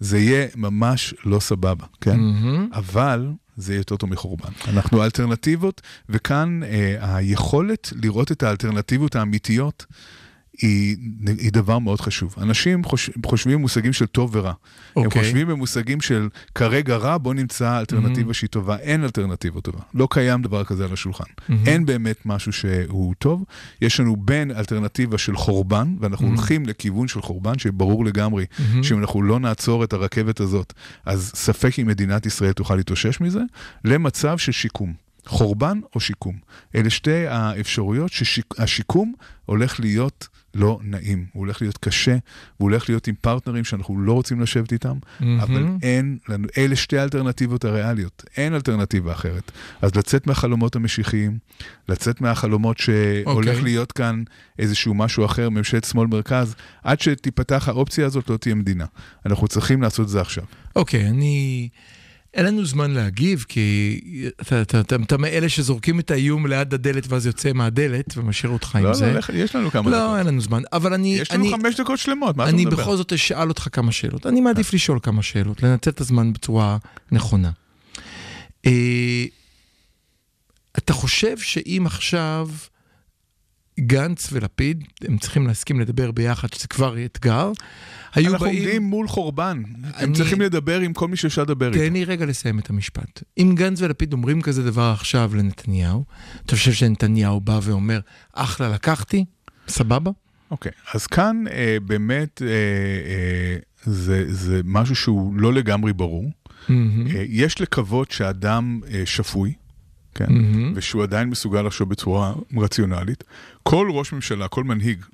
[0.00, 2.20] זה יהיה ממש לא סבבה, כן?
[2.20, 2.68] מהמם.
[2.72, 4.50] אבל זה יהיה יותר טוב מחורבן.
[4.68, 6.66] אנחנו אלטרנטיבות, וכאן uh,
[7.00, 9.86] היכולת לראות את האלטרנטיבות האמיתיות
[10.58, 10.96] היא,
[11.38, 12.34] היא דבר מאוד חשוב.
[12.38, 14.52] אנשים חוש, חושבים במושגים של טוב ורע.
[14.96, 15.22] הם אוקיי.
[15.22, 18.76] חושבים במושגים של כרגע רע, בוא נמצא אלטרנטיבה שהיא טובה.
[18.76, 19.80] אין אלטרנטיבה טובה.
[19.94, 21.24] לא קיים דבר כזה על השולחן.
[21.66, 23.44] אין באמת משהו שהוא טוב.
[23.82, 28.46] יש לנו בין אלטרנטיבה של חורבן, ואנחנו הולכים לכיוון של חורבן, שברור לגמרי
[28.82, 30.72] שאם אנחנו לא נעצור את הרכבת הזאת,
[31.04, 33.40] אז ספק אם מדינת ישראל תוכל להתאושש מזה,
[33.84, 35.06] למצב של שיקום.
[35.26, 36.36] חורבן או שיקום.
[36.74, 39.12] אלה שתי האפשרויות שהשיקום
[39.44, 42.12] הולך להיות לא נעים, הוא הולך להיות קשה,
[42.56, 45.40] הוא הולך להיות עם פרטנרים שאנחנו לא רוצים לשבת איתם, מהמם.
[45.40, 49.52] אבל אין לנו, אלה שתי האלטרנטיבות הריאליות, אין אלטרנטיבה אחרת.
[49.82, 51.38] אז לצאת מהחלומות המשיחיים,
[51.88, 53.62] לצאת מהחלומות שהולך אוקיי.
[53.62, 54.22] להיות כאן
[54.58, 56.54] איזשהו משהו אחר, ממשלת שמאל-מרכז,
[56.84, 58.84] עד שתיפתח האופציה הזאת לא תהיה מדינה.
[59.26, 60.44] אנחנו צריכים לעשות את זה עכשיו.
[60.76, 61.68] אוקיי, אני...
[62.34, 64.00] אין לנו זמן להגיב, כי
[64.40, 68.76] אתה, אתה, אתה, אתה מאלה שזורקים את האיום ליד הדלת ואז יוצא מהדלת ומשאיר אותך
[68.76, 69.06] עם לא, זה.
[69.06, 70.18] לא, לך- יש לנו כמה לא, דקות.
[70.18, 70.62] אין לנו זמן.
[70.72, 71.14] אבל אני...
[71.18, 72.82] יש לנו אני, חמש דקות שלמות, מה אתה אני מדבר?
[72.82, 74.26] בכל זאת אשאל אותך כמה שאלות.
[74.26, 76.76] אני מעדיף לשאול כמה שאלות, לנצל את הזמן בצורה
[77.12, 77.50] נכונה.
[78.66, 79.24] אה,
[80.78, 82.48] אתה חושב שאם עכשיו
[83.80, 87.52] גנץ ולפיד, הם צריכים להסכים לדבר ביחד, שזה כבר אתגר,
[88.14, 88.58] היו אנחנו באים...
[88.58, 89.62] עומדים מול חורבן.
[89.66, 91.78] הם אני- צריכים לדבר עם כל מי שאפשר לדבר איתו.
[91.78, 93.22] תן לי רגע לסיים את המשפט.
[93.38, 96.04] אם גנץ ולפיד אומרים כזה דבר עכשיו לנתניהו,
[96.46, 98.00] אתה חושב שנתניהו בא ואומר,
[98.32, 99.24] אחלה לקחתי,
[99.68, 100.10] סבבה?
[100.50, 106.30] אוקיי, אז כאן אה, באמת אה, אה, זה, זה משהו שהוא לא לגמרי ברור.
[106.68, 107.06] מהמם.
[107.06, 109.52] אה, יש לקוות שאדם אה, שפוי,
[110.16, 110.26] כן?
[110.28, 110.72] מהמם.
[110.76, 113.24] ושהוא עדיין מסוגל לחשוב בצורה רציונלית.
[113.62, 115.04] כל ראש ממשלה, כל מנהיג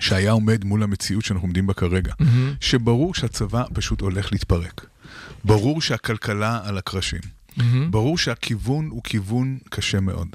[0.00, 2.54] שהיה עומד מול המציאות שאנחנו עומדים בה כרגע, מהמם.
[2.60, 4.86] שברור שהצבא פשוט הולך להתפרק.
[5.44, 7.20] ברור שהכלכלה על הקרשים.
[7.56, 7.90] מהמם.
[7.90, 10.28] ברור שהכיוון הוא כיוון קשה מאוד.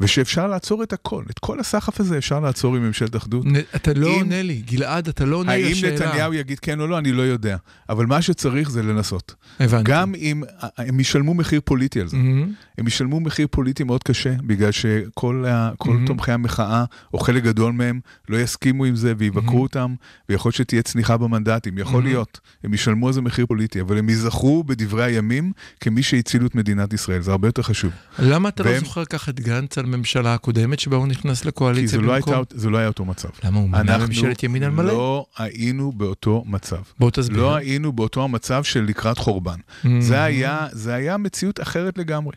[0.00, 3.46] ושאפשר לעצור את הכל, את כל הסחף הזה אפשר לעצור עם ממשלת אחדות.
[3.46, 6.06] נ- אתה לא אם- עונה לי, גלעד, אתה לא עונה לי האם לשאלה.
[6.06, 7.56] נתניהו יגיד כן או לא, אני לא יודע.
[7.88, 9.34] אבל מה שצריך זה לנסות.
[9.60, 9.90] הבנתי.
[9.92, 10.42] גם אם
[10.78, 12.16] הם ישלמו מחיר פוליטי על זה.
[12.16, 12.52] מהמם.
[12.78, 16.06] הם ישלמו מחיר פוליטי מאוד קשה, בגלל שכל ה, מהמם.
[16.06, 16.84] תומכי המחאה,
[17.14, 19.94] או חלק גדול מהם, לא יסכימו עם זה ויבקרו אותם,
[20.28, 22.06] ויכול להיות שתהיה צניחה במנדטים, יכול מהמם.
[22.06, 22.40] להיות.
[22.64, 26.92] הם ישלמו על זה מחיר פוליטי, אבל הם ייזכרו בדברי הימים כמי שהצילו את מדינת
[26.92, 27.90] ישראל, זה הרבה יותר חשוב.
[28.18, 31.48] למה אתה לא והם- זוכר ככה את גנץ על הממשלה הקודמת שבה הוא נכנס כי
[31.48, 32.34] לקואליציה זה לא, במקום?
[32.34, 33.28] הייתה, זה לא היה אותו מצב.
[33.44, 34.92] למה הוא אנחנו ממשלת ימין על מלא?
[34.92, 36.76] לא היינו באותו מצב.
[36.98, 37.38] בוא תסביר.
[37.38, 39.58] לא היינו באותו המצב של לקראת חורבן.
[39.84, 40.00] מהמם.
[40.00, 42.32] זה היה, זה היה מציאות אחרת לגמרי.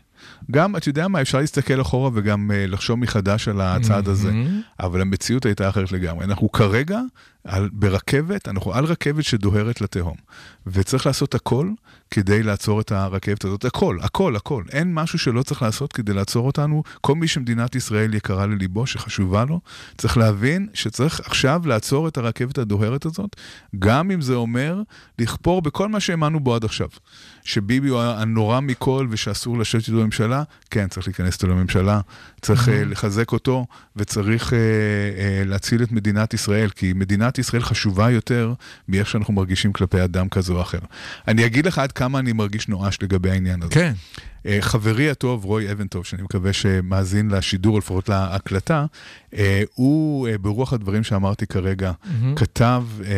[0.50, 4.60] גם, אתה יודע מה, אפשר להסתכל אחורה וגם uh, לחשוב מחדש על הצעד הזה, מהמם.
[4.80, 6.24] אבל המציאות הייתה אחרת לגמרי.
[6.24, 7.00] אנחנו כרגע
[7.44, 10.16] על, ברכבת, אנחנו על רכבת שדוהרת לתהום,
[10.66, 11.70] וצריך לעשות הכל
[12.10, 13.64] כדי לעצור את הרכבת הזאת.
[13.64, 14.64] הכל, הכל, הכל.
[14.72, 16.82] אין משהו שלא צריך לעשות כדי לעצור אותנו.
[17.00, 19.60] כל מי שמדינת ישראל יקרה לליבו, שחשובה לו,
[19.98, 23.36] צריך להבין שצריך עכשיו לעצור את הרכבת הדוהרת הזאת,
[23.78, 24.82] גם אם זה אומר
[25.18, 26.88] לכפור בכל מה שהאמנו בו עד עכשיו.
[27.44, 32.00] שביבי הוא הנורא מכל ושאסור לשבת איתו בממשלה, כן, צריך להיכנס איתו לממשלה,
[32.40, 38.10] צריך uh, לחזק אותו וצריך uh, uh, להציל את מדינת ישראל, כי מדינת ישראל חשובה
[38.10, 38.54] יותר
[38.88, 40.78] מאיך שאנחנו מרגישים כלפי אדם כזה או אחר.
[41.28, 43.74] אני אגיד לך עד כמה אני מרגיש נואש לגבי העניין הזה.
[43.74, 43.92] כן.
[44.46, 48.86] אה, חברי הטוב, רוי אבנטוב, שאני מקווה שמאזין לשידור, לפחות להקלטה,
[49.34, 51.92] אה, הוא, אה, ברוח הדברים שאמרתי כרגע,
[52.36, 53.10] כתב אה,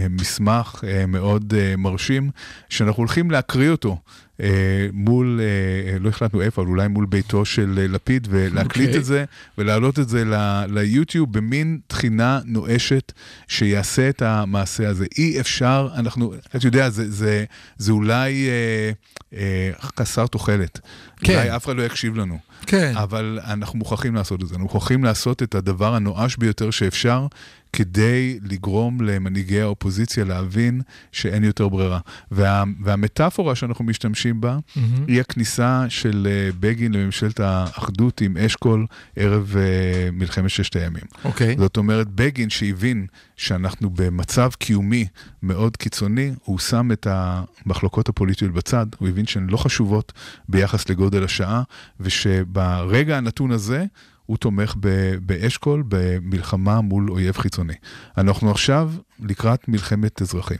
[0.00, 2.30] אה, מסמך אה, מאוד אה, מרשים,
[2.68, 3.98] שאנחנו הולכים להקריא אותו.
[4.42, 9.00] אה, מול, אה, אה, לא החלטנו איפה, אבל אולי מול ביתו של לפיד, ולהקליט אוקיי.
[9.00, 9.24] את זה,
[9.58, 10.24] ולהעלות את זה
[10.68, 13.12] ליוטיוב במין תחינה נואשת
[13.48, 15.06] שיעשה את המעשה הזה.
[15.18, 17.44] אי אפשר, אנחנו, אתה יודע, זה, זה,
[17.78, 18.90] זה אולי אה,
[19.38, 20.80] אה, חסר תוחלת.
[21.16, 21.32] כן.
[21.32, 22.38] אולי אף אחד לא יקשיב לנו.
[22.66, 22.92] כן.
[22.96, 24.54] אבל אנחנו מוכרחים לעשות את זה.
[24.54, 27.26] אנחנו מוכרחים לעשות את הדבר הנואש ביותר שאפשר,
[27.72, 30.80] כדי לגרום למנהיגי האופוזיציה להבין
[31.12, 31.98] שאין יותר ברירה.
[32.30, 35.04] וה, והמטאפורה שאנחנו משתמשים בה, מהמם.
[35.08, 41.04] היא הכניסה של אה, בגין לממשלת האחדות עם אשכול ערב אה, מלחמת ששת הימים.
[41.24, 41.56] אוקיי.
[41.58, 43.06] זאת אומרת, בגין שהבין
[43.36, 45.06] שאנחנו במצב קיומי
[45.42, 50.12] מאוד קיצוני, הוא שם את המחלוקות הפוליטיות בצד, הוא הבין שהן לא חשובות
[50.48, 51.62] ביחס לגודל השעה,
[52.00, 53.84] ושברגע הנתון הזה,
[54.32, 57.72] הוא תומך ב- באשכול במלחמה מול אויב חיצוני.
[58.18, 60.58] אנחנו עכשיו לקראת מלחמת אזרחים.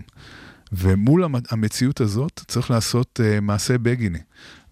[0.73, 4.19] ומול המ- המציאות הזאת צריך לעשות uh, מעשה בגיני,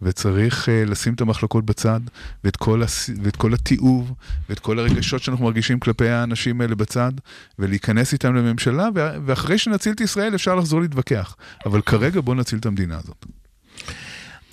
[0.03, 2.01] וצריך uh, לשים את המחלוקות בצד,
[2.45, 3.11] ואת כל, הס...
[3.23, 4.13] ואת כל התיעוב,
[4.49, 7.13] ואת כל הרגשות שאנחנו מרגישים כלפי האנשים האלה בצד,
[7.59, 8.89] ולהיכנס איתם לממשלה.
[9.27, 11.37] ואחרי שנציל את ישראל אפשר לחזור להתווכח.
[11.67, 13.27] אבל כרגע בואו נציל את המדינה הזאת.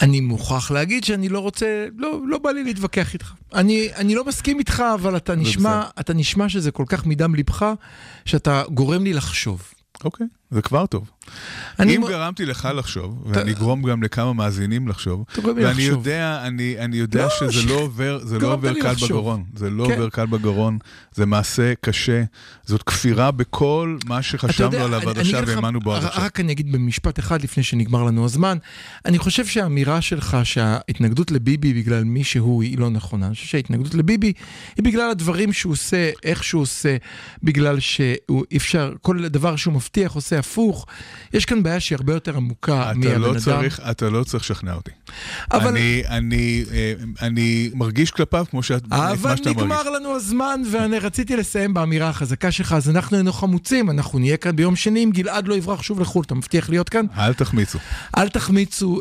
[0.01, 3.33] אני מוכרח להגיד שאני לא רוצה, לא, לא בא לי להתווכח איתך.
[3.53, 5.83] אני, אני לא מסכים איתך, אבל אתה נשמע.
[5.99, 7.73] אתה נשמע שזה כל כך מדם ליבך,
[8.25, 9.73] שאתה גורם לי לחשוב.
[10.03, 11.09] אוקיי, זה כבר טוב.
[11.83, 15.81] אם מ- גרמתי לך לחשוב, ואני אגרום גם לכמה מאזינים לחשוב, ואני לחשוב.
[16.07, 19.09] יודע, אני, אני יודע לא, שזה ש- לא עובר, זה לא עובר קל לחשוב.
[19.09, 19.43] בגרון.
[19.55, 19.91] זה לא כן.
[19.93, 20.77] עובר קל בגרון,
[21.13, 22.23] זה מעשה קשה,
[22.65, 26.23] זאת כפירה בכל מה שחשבנו עליו עד עכשיו והאמנו בו עד עכשיו.
[26.23, 28.57] רק אני אגיד במשפט אחד לפני שנגמר לנו הזמן.
[29.05, 33.25] אני חושב שהאמירה שלך שההתנגדות לביבי בגלל מי שהוא היא לא נכונה.
[33.27, 34.33] אני חושב שההתנגדות לביבי
[34.77, 36.97] היא בגלל הדברים שהוא עושה, איך שהוא עושה,
[37.43, 40.85] בגלל שהוא אפשר, כל דבר שהוא מבטיח עושה הפוך.
[41.33, 43.39] יש כאן בעיה שהיא הרבה יותר עמוקה מהבן לא אדם.
[43.39, 44.91] צריך, אתה לא צריך לשכנע אותי.
[45.51, 49.87] אבל- אני, אני, אה, אני מרגיש כלפיו כמו שאת, את אבל מה שאתה נגמר מרגיש.
[49.95, 54.55] לנו הזמן, ואני רציתי לסיים באמירה החזקה שלך, אז אנחנו היינו חמוצים, אנחנו נהיה כאן
[54.55, 57.05] ביום שני, אם גלעד לא יברח שוב לחו"ל, אתה מבטיח להיות כאן?
[57.17, 57.79] אל תחמיצו.
[58.17, 58.95] אל תחמיצו,